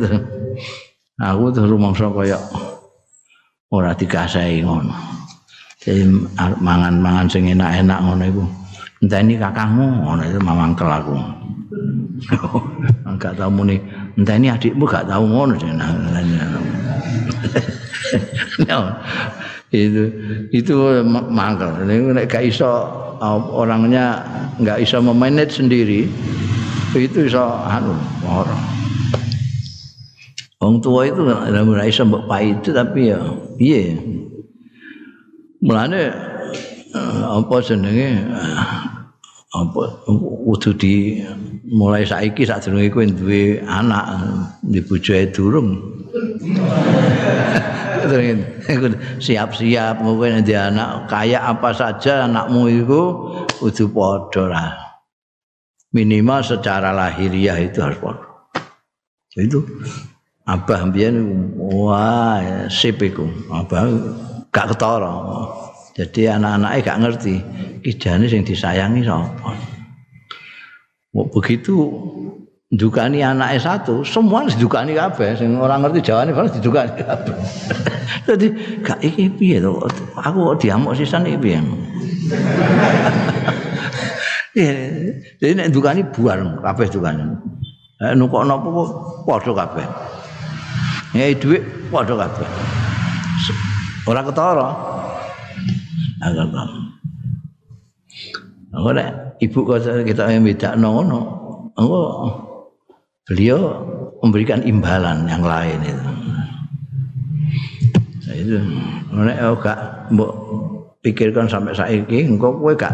aku 1.16 1.44
terus 1.56 1.72
rumangsa 1.72 2.12
kaya 2.12 2.36
ora 3.72 3.96
dikasai 3.96 4.60
ngono. 4.60 4.92
Jadi 5.80 6.04
mangan-mangan 6.60 7.32
sing 7.32 7.48
enak-enak 7.48 8.00
ngono 8.04 8.24
iku. 8.28 8.44
Enteni 9.08 9.40
kakangmu 9.40 10.04
ngono 10.04 10.22
itu 10.28 10.40
mamangkel 10.44 10.90
aku. 10.92 11.16
Enggak 13.08 13.40
tahu 13.40 13.52
muni 13.56 13.80
enteni 14.16 14.48
adikmu 14.48 14.88
gak 14.88 15.08
tahu 15.12 15.24
ngono 15.28 15.56
no, 18.66 18.80
itu 19.76 20.04
itu 20.56 20.74
mangkel. 21.28 21.84
Ini 21.84 22.24
gak 22.28 22.48
iso 22.48 22.70
orangnya 23.52 24.24
nggak 24.60 24.80
iso 24.84 25.00
memanage 25.04 25.60
sendiri 25.60 26.08
itu 26.96 27.28
iso 27.28 27.44
anu 27.68 27.92
orang 28.24 28.64
Wong 30.64 30.80
tua 30.80 31.06
itu 31.06 31.22
ora 31.28 31.84
iso 31.86 32.08
mbok 32.08 32.32
itu 32.42 32.72
tapi 32.72 33.12
ya 33.12 33.20
piye? 33.60 34.00
Mulane 35.62 36.10
eh, 36.96 37.24
apa 37.28 37.56
jenenge 37.60 38.24
apa? 39.56 40.04
Kudu 40.44 40.76
di 40.76 41.24
mulai 41.72 42.04
saiki 42.04 42.44
sadurunge 42.44 42.92
kowe 42.92 43.06
duwe 43.08 43.64
anak 43.64 44.06
di 44.60 44.80
bojoe 44.84 45.32
durung. 45.32 45.70
Siap-siap 49.26 50.04
mungkin 50.04 50.46
dia 50.46 50.70
anak 50.70 51.10
kaya 51.10 51.42
apa 51.42 51.74
saja 51.74 52.30
anakmu 52.30 52.70
itu 52.70 53.02
kudu 53.58 53.90
padha 53.90 54.44
lah 54.46 54.70
minimal 55.96 56.44
secara 56.44 56.92
lahiriah 56.92 57.58
itu 57.64 57.80
harus 57.80 57.98
padha. 57.98 58.28
Itu. 59.40 59.64
Abah 60.46 60.86
mbiyen 60.86 61.18
wah 61.58 62.68
sip 62.70 63.02
iku. 63.02 63.26
Abah 63.50 63.90
gak 64.54 64.76
ketara 64.76 65.12
jadi 65.96 66.36
anak-anaknya 66.36 66.84
gak 66.84 67.00
ngerti 67.00 67.36
kijane 67.82 68.28
sing 68.28 68.44
disayangi 68.44 69.08
sapa 69.08 69.56
begitu 71.16 71.88
dukani 72.76 73.24
anaknya 73.24 73.60
satu, 73.62 74.04
semua 74.04 74.44
harus 74.44 74.60
dukani 74.60 74.98
kabeh. 74.98 75.38
Sing 75.40 75.56
orang 75.56 75.86
ngerti 75.86 76.12
jawane 76.12 76.36
harus 76.36 76.52
didukani 76.52 77.00
kabeh. 77.00 77.36
Jadi 78.28 78.48
gak 78.84 79.00
iki 79.06 79.30
piye 79.32 79.62
to? 79.62 79.80
Aku 80.18 80.58
diamuk 80.60 80.98
sisan 80.98 81.24
iki 81.30 81.38
piye? 81.40 81.60
Jadi 85.40 85.54
nek 85.56 85.72
dukani 85.72 86.02
buar 86.12 86.42
kabeh 86.64 86.88
dukani. 86.92 87.24
Nek 88.02 88.14
nukok 88.20 88.44
napa 88.44 88.70
padha 89.24 89.52
kabeh. 89.56 89.86
Nyai 91.16 91.36
dhuwit 91.38 91.64
padha 91.94 92.16
kabeh. 92.28 92.48
Ora 94.06 94.22
ketara. 94.26 94.95
Agak 96.26 96.50
Ora 98.76 99.08
ibu 99.40 99.60
kok 99.64 99.88
kita 100.04 100.28
yang 100.34 100.44
beda 100.44 100.76
ngono. 100.76 101.20
Engko 101.76 102.02
beliau 103.30 103.60
memberikan 104.20 104.66
imbalan 104.66 105.30
yang 105.30 105.44
lain 105.46 105.80
itu. 105.86 106.06
Nah, 108.26 108.36
itu 108.36 108.58
oh, 109.46 109.56
gak 109.62 109.80
mbok 110.12 110.32
pikirkan 111.06 111.46
sampai 111.46 111.78
saiki 111.78 112.26
engko 112.26 112.58
kowe 112.58 112.74
gak 112.74 112.94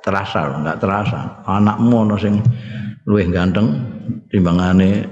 terasa 0.00 0.54
enggak 0.54 0.78
terasa 0.78 1.42
anakmu 1.44 2.06
ono 2.08 2.16
sing 2.16 2.38
luwih 3.04 3.26
ganteng 3.28 3.74
timbangane 4.30 5.04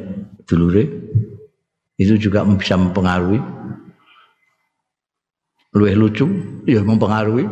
dulure 0.47 0.87
itu 1.99 2.15
juga 2.17 2.47
bisa 2.47 2.79
mempengaruhi 2.79 3.41
luwih 5.77 5.93
lucu 5.93 6.25
ya 6.65 6.81
mempengaruhi. 6.81 7.45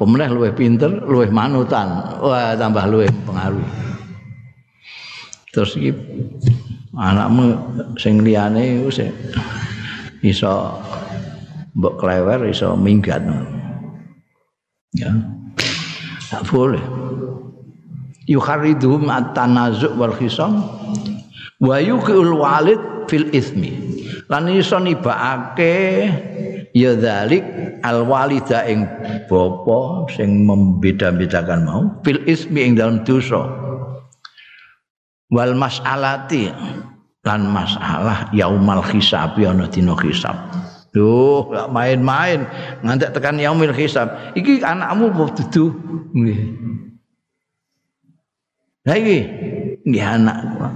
Pemenah 0.00 0.32
luwih 0.32 0.56
pinter 0.56 0.88
luwih 1.04 1.28
manutan. 1.28 2.16
Wah 2.24 2.56
tambah 2.56 2.88
luwih 2.88 3.12
mempengaruhi. 3.12 3.68
Terus 5.52 5.76
iki 5.76 5.92
anakmu 6.96 7.60
sing 8.00 8.24
liyane 8.24 8.88
sing 8.88 9.12
iso 10.24 10.80
mbok 11.76 12.00
klewer 12.00 12.48
iso 12.48 12.72
minggat. 12.72 13.20
Ya. 14.96 15.12
Tak 16.32 16.48
boleh. 16.48 16.80
Yukharidhum 18.24 19.12
at-tanazu' 19.12 19.92
wal 20.00 20.16
khisam 20.16 20.64
wa 21.60 21.76
yuqul 21.76 22.32
walid 22.40 22.80
fil 23.10 23.28
ismi 23.34 23.76
lan 24.32 24.48
iso 24.48 24.80
nibakake 24.80 26.08
ya 26.72 26.96
dzalik 26.96 27.44
al 27.84 28.04
walida 28.08 28.64
ing 28.68 28.88
bapa 29.28 30.08
sing 30.12 30.44
membeda-bedakan 30.48 31.68
mau 31.68 31.82
fil 32.04 32.20
ismi 32.24 32.64
ing 32.68 32.72
dalam 32.76 33.04
dosa 33.04 33.44
wal 35.32 35.54
mas'alati 35.56 36.52
lan 37.22 37.48
masalah 37.48 38.28
yaumal 38.34 38.82
hisab 38.82 39.38
ana 39.38 39.68
dina 39.68 39.94
hisab 40.00 40.36
Duh, 40.92 41.48
gak 41.48 41.72
main-main 41.72 42.44
ngantek 42.84 43.16
tekan 43.16 43.40
yaumil 43.40 43.72
hisab. 43.72 44.12
Iki 44.36 44.60
anakmu 44.60 45.08
dudu 45.32 45.72
nggih. 46.12 46.40
Lah 48.84 48.96
iki 49.00 49.18
nggih 49.88 50.04
anakku. 50.04 50.68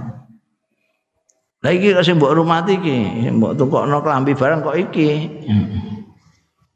Lah 1.65 1.71
iki 1.73 1.93
kok 1.93 2.05
sing 2.05 2.21
mbok 2.21 2.37
rumati 2.37 2.77
iki, 2.77 2.97
mbok 3.33 3.57
tukokno 3.57 4.01
klambi 4.05 4.37
barang 4.37 4.61
kok 4.61 4.77
iki. 4.77 5.09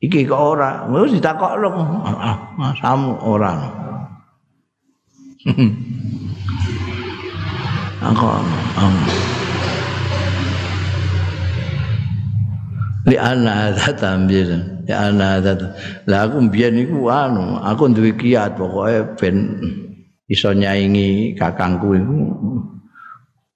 Iki 0.01 0.25
kok 0.25 0.41
ora, 0.41 0.89
wis 0.89 1.13
ditakokno. 1.13 1.69
Ah, 2.09 2.73
samu 2.82 3.13
ora. 3.21 3.53
aku 8.01 8.25
um, 8.82 8.95
li 13.05 13.17
ana 13.17 13.69
ada 13.69 13.93
tambir 13.93 14.49
li 14.86 14.93
ana 14.93 15.38
ada 15.38 15.53
lah 16.09 16.25
aku 16.25 16.49
mbiyen 16.49 16.82
iku 16.82 17.09
anu 17.13 17.61
aku 17.61 17.93
duwe 17.93 18.17
kiat 18.17 18.57
pokoke 18.57 19.17
ben 19.21 19.57
iso 20.25 20.49
nyaingi 20.53 21.38
kakangku 21.38 21.93
iku 21.93 22.17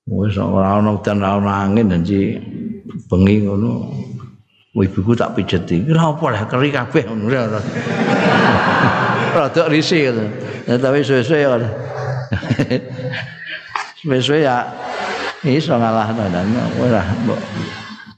wis 0.06 0.38
ora 0.38 0.78
ana 0.78 0.94
udan 0.94 1.18
ora 1.18 1.42
ana 1.42 1.52
angin 1.66 1.90
nanti 1.90 2.38
bengi 3.10 3.42
ngono. 3.46 3.90
Ibuku 4.76 5.16
tak 5.16 5.40
pijeti. 5.40 5.88
Kira 5.88 6.12
apa 6.12 6.26
lah 6.36 6.44
keri 6.52 6.68
kabeh 6.68 7.08
ngono 7.08 7.32
rada 9.36 9.68
risih 9.72 10.12
tapi 10.68 11.00
suwe-suwe 11.00 11.40
ya. 11.44 11.56
Wis 14.10 14.28
ya 14.30 14.68
iso 15.48 15.74
ngalahno 15.80 16.28
dan 16.28 16.52
ora 16.76 17.02
mbok 17.24 17.40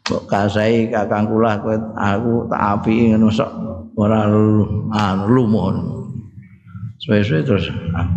mbok 0.10 0.24
kasai 0.28 0.90
kakang 0.90 1.30
kula 1.30 1.62
kowe 1.62 1.78
aku 1.94 2.50
tak 2.50 2.62
api 2.82 3.14
ngono 3.14 3.30
sok 3.30 3.52
ora 3.94 4.26
anu 4.28 5.26
lumuh. 5.30 5.78
Suwe-suwe 6.98 7.46
terus 7.46 7.70
ah, 7.94 8.10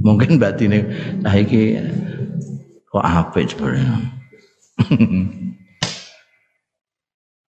mungkin 0.00 0.40
batine 0.40 0.88
nah 1.20 1.36
iki 1.36 1.76
kok 2.92 3.00
apik 3.00 3.48
sebenarnya. 3.48 3.96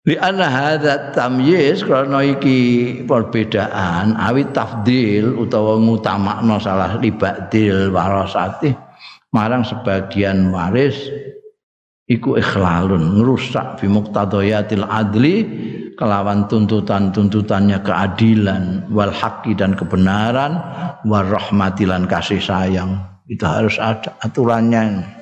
Li 0.02 0.18
anna 0.18 0.50
hadza 0.50 1.14
tamyiz 1.14 1.86
karena 1.86 2.26
iki 2.26 2.58
perbedaan 3.06 4.18
awit 4.18 4.50
tafdil 4.50 5.38
utawa 5.38 5.78
ngutamakno 5.78 6.58
salah 6.58 6.98
libadil 6.98 7.94
warasati 7.94 8.74
marang 9.30 9.62
sebagian 9.62 10.50
waris 10.50 10.98
iku 12.10 12.34
ikhlalun 12.34 13.22
ngerusak 13.22 13.78
bi 13.78 13.86
muqtadayatil 13.94 14.90
adli 14.90 15.46
kelawan 16.02 16.50
tuntutan-tuntutannya 16.50 17.86
keadilan 17.86 18.90
wal 18.90 19.14
haqqi 19.14 19.54
dan 19.54 19.78
kebenaran 19.78 20.58
war 21.06 21.30
rahmatilan 21.30 22.10
kasih 22.10 22.42
sayang 22.42 23.06
itu 23.30 23.46
harus 23.46 23.78
ada 23.78 24.18
aturannya 24.26 25.21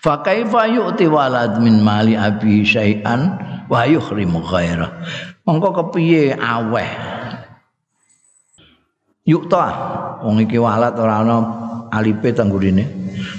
fa 0.00 0.24
kaifa 0.24 0.66
yu'ti 0.72 1.06
walad 1.06 1.60
min 1.60 1.84
mali 1.84 2.16
abi 2.16 2.64
syai'an 2.64 3.36
wa 3.68 3.84
yuhrimu 3.84 4.40
ghaira? 4.40 4.88
Mongko 5.44 5.68
kepiye 5.76 6.34
aweh? 6.34 6.90
Yukta 9.28 9.64
wong 10.24 10.42
iki 10.42 10.56
walad 10.56 10.96
ora 10.96 11.22
ana 11.22 11.36
alipe 11.92 12.32
tanggurine 12.32 12.82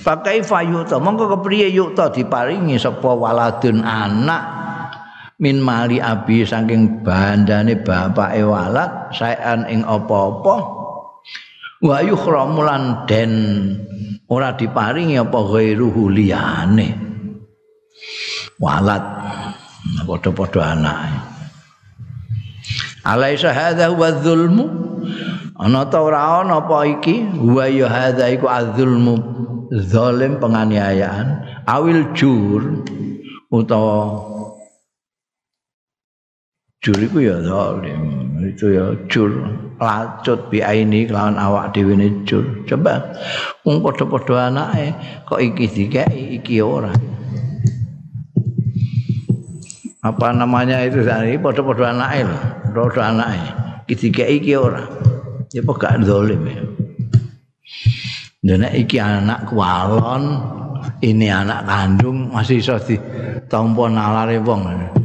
pakai 0.06 0.46
fayuta 0.46 1.02
mongko 1.02 1.36
kepriye 1.38 1.74
yukta 1.74 2.14
diparingi 2.14 2.78
sapa 2.78 3.12
waladun 3.12 3.82
anak 3.82 4.44
min 5.42 5.58
mali 5.58 5.98
abi 5.98 6.46
saking 6.46 7.02
bandane 7.02 7.82
bapake 7.82 8.46
walad 8.46 9.10
saean 9.10 9.66
ing 9.66 9.82
apa-apa. 9.82 10.80
Wa 11.82 11.98
yukhramu 12.06 12.62
lan 12.62 13.10
den 13.10 13.34
ora 14.32 14.56
diparingi 14.56 15.20
apa 15.20 15.40
ghairuhu 15.44 16.08
liyane. 16.08 16.88
Walad 18.64 19.04
padha-padha 20.08 20.62
anake. 20.72 21.20
Alaisa 23.04 23.52
hadza 23.54 23.92
huwa 23.92 24.12
dzulmu? 24.12 24.66
Ana 25.60 25.86
ta 25.86 26.00
ora 26.02 26.40
ana 26.40 26.64
apa 26.64 26.88
iki? 26.88 27.28
Wa 27.44 27.68
ya 27.68 27.90
hadza 27.90 28.30
iku 28.32 28.48
adzulmu 28.48 29.16
zalim 29.74 30.40
penganiayaan. 30.40 31.62
Awil 31.68 32.14
jur 32.14 32.86
utawa 33.52 34.26
jur 36.82 36.98
iku 36.98 37.22
ya 37.22 37.38
zalim 37.42 38.02
itu 38.48 38.74
ya 38.74 38.86
jur 39.06 39.30
lacut 39.82 40.54
bi 40.54 40.62
aini 40.62 41.10
kelawan 41.10 41.42
awak 41.42 41.74
dhewe 41.74 41.98
ne 41.98 42.22
jur. 42.22 42.46
Coba 42.70 43.02
wong 43.66 43.82
padha-padha 43.82 44.54
anake 44.54 44.94
kok 45.26 45.42
iki 45.42 45.66
dikeki 45.66 46.38
iki 46.38 46.62
ora? 46.62 46.94
Apa 50.06 50.34
namanya 50.38 50.86
itu 50.86 51.02
tadi 51.02 51.42
padha-padha 51.42 51.98
anake 51.98 52.20
lho 52.30 52.38
padha 52.70 53.02
anake. 53.10 53.42
Iki 53.90 53.94
dikeki 53.98 54.34
iki 54.38 54.54
ora? 54.54 54.86
Ya 55.50 55.66
kok 55.66 55.82
gak 55.82 56.06
zalim 56.06 56.46
ya? 56.46 56.62
Dan 58.42 58.66
iki 58.74 58.98
anak 58.98 59.54
kualon, 59.54 60.42
ini 61.02 61.30
anak 61.30 61.66
kandung 61.66 62.34
masih 62.34 62.58
iso 62.58 62.78
ditampa 62.82 63.86
nalare 63.86 64.42
wong. 64.42 65.01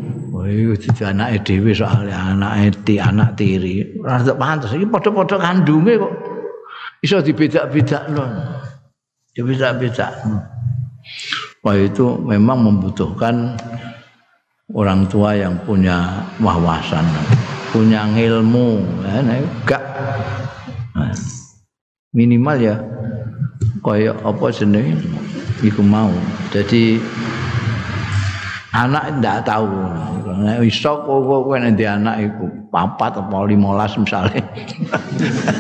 Iku 0.48 0.74
dadi 0.78 1.02
anake 1.02 1.38
dhewe 1.44 1.70
soalé 1.74 2.14
anake 2.14 2.96
anak 2.98 3.34
tiri. 3.36 3.98
Ora 4.02 4.22
pantes 4.34 4.72
iki 4.72 4.86
padha-padha 4.86 5.36
kandunge 5.38 5.98
kok 5.98 6.12
iso 7.02 7.20
dibedak-bedakno. 7.20 8.24
Ya. 9.36 9.44
Wah 11.60 11.76
itu 11.76 12.06
memang 12.24 12.62
membutuhkan 12.62 13.58
orang 14.72 15.06
tua 15.06 15.36
yang 15.36 15.54
punya 15.62 16.24
wawasan, 16.40 17.04
punya 17.70 18.06
ilmu, 18.06 18.82
enggak 19.06 19.82
minimal 22.16 22.56
ya 22.56 22.80
kaya 23.84 24.16
apa 24.24 24.46
jenenge 24.50 24.96
iku 25.60 25.84
mau. 25.84 26.10
Jadi 26.48 26.96
anak 28.72 29.20
ndak 29.20 29.44
tahu 29.44 29.68
nek 30.38 30.60
iso 30.64 30.92
kok 31.02 31.20
kowe 31.24 31.56
nek 31.56 31.80
anak 31.80 32.16
iku? 32.28 32.46
Papat 32.68 33.16
apa 33.20 33.36
15 33.48 34.02
misale? 34.04 34.38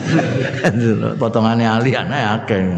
Potongane 1.20 1.64
ali 1.64 1.96
anak 1.96 2.44
akeh. 2.44 2.64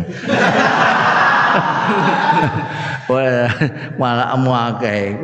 Wah, 3.08 3.48
malah 3.96 4.36
kamu 4.36 4.52
akeh 4.52 5.16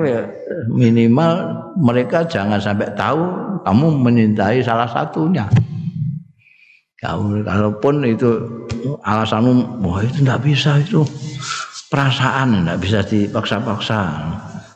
minimal 0.72 1.32
mereka 1.76 2.24
jangan 2.24 2.56
sampai 2.56 2.88
tahu 2.96 3.20
kamu 3.60 3.86
menyintai 4.00 4.64
salah 4.64 4.88
satunya. 4.88 5.44
Kamu 7.04 7.44
kalaupun 7.44 8.00
itu 8.08 8.40
alasanmu, 9.04 9.84
wah 9.84 10.00
itu 10.00 10.24
tidak 10.24 10.40
bisa 10.40 10.80
itu. 10.80 11.04
Perasaan 11.92 12.64
tidak 12.64 12.78
bisa 12.80 13.00
dipaksa-paksa. 13.04 14.00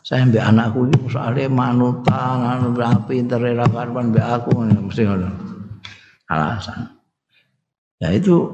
Saya 0.09 0.25
mbek 0.25 0.41
anakku 0.41 0.89
iki 0.89 1.13
soalnya 1.13 1.53
manutan 1.53 2.41
anu 2.41 2.73
pinter 3.05 3.45
ra 3.45 3.69
karuan 3.69 4.09
mbek 4.09 4.25
aku 4.25 4.65
mesti 4.65 5.05
ngono. 5.05 5.29
Alasan. 6.33 6.89
Ya 8.01 8.17
itu 8.17 8.49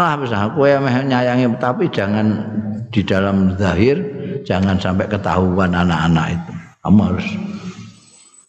lah 0.00 0.16
bisa 0.16 0.48
aku 0.48 0.64
ya 0.64 0.80
nyayangi 0.80 1.60
tapi 1.60 1.92
jangan 1.92 2.40
di 2.88 3.04
dalam 3.04 3.52
zahir 3.60 4.00
jangan 4.48 4.80
sampai 4.80 5.04
ketahuan 5.12 5.76
anak-anak 5.76 6.40
itu. 6.40 6.52
Kamu 6.80 7.00
harus 7.04 7.28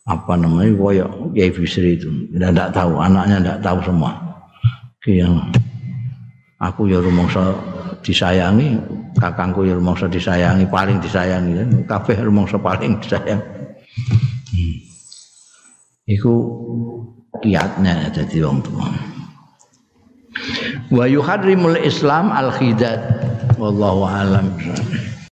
apa 0.08 0.34
namanya 0.40 0.72
koyo 0.80 1.08
Kiai 1.36 1.52
Bisri 1.52 2.00
itu. 2.00 2.08
Tidak 2.32 2.72
tahu 2.72 3.04
anaknya 3.04 3.44
tidak 3.44 3.60
tahu 3.68 3.80
semua. 3.84 4.16
Yang 5.04 5.44
aku 6.64 6.88
ya 6.88 7.04
rumangsa 7.04 7.52
disayangi 8.00 8.80
kakangku 9.18 9.66
ya 9.66 9.74
rumangsa 9.76 10.08
disayangi 10.08 10.70
paling 10.70 11.02
disayangi. 11.02 11.86
Kabeh 11.90 12.18
rumangsa 12.22 12.62
paling 12.62 13.02
disayang. 13.02 13.42
Hmm. 14.48 14.78
iku 16.08 16.34
kiatnya 17.44 18.08
dadi 18.14 18.40
wong 18.40 18.64
tuwa. 18.64 18.88
Wa 20.94 21.06
yuharrimul 21.10 21.82
islam 21.84 22.32
al 22.32 22.54
khidat 22.56 23.02
wallahu 23.60 24.08
alam 24.08 24.54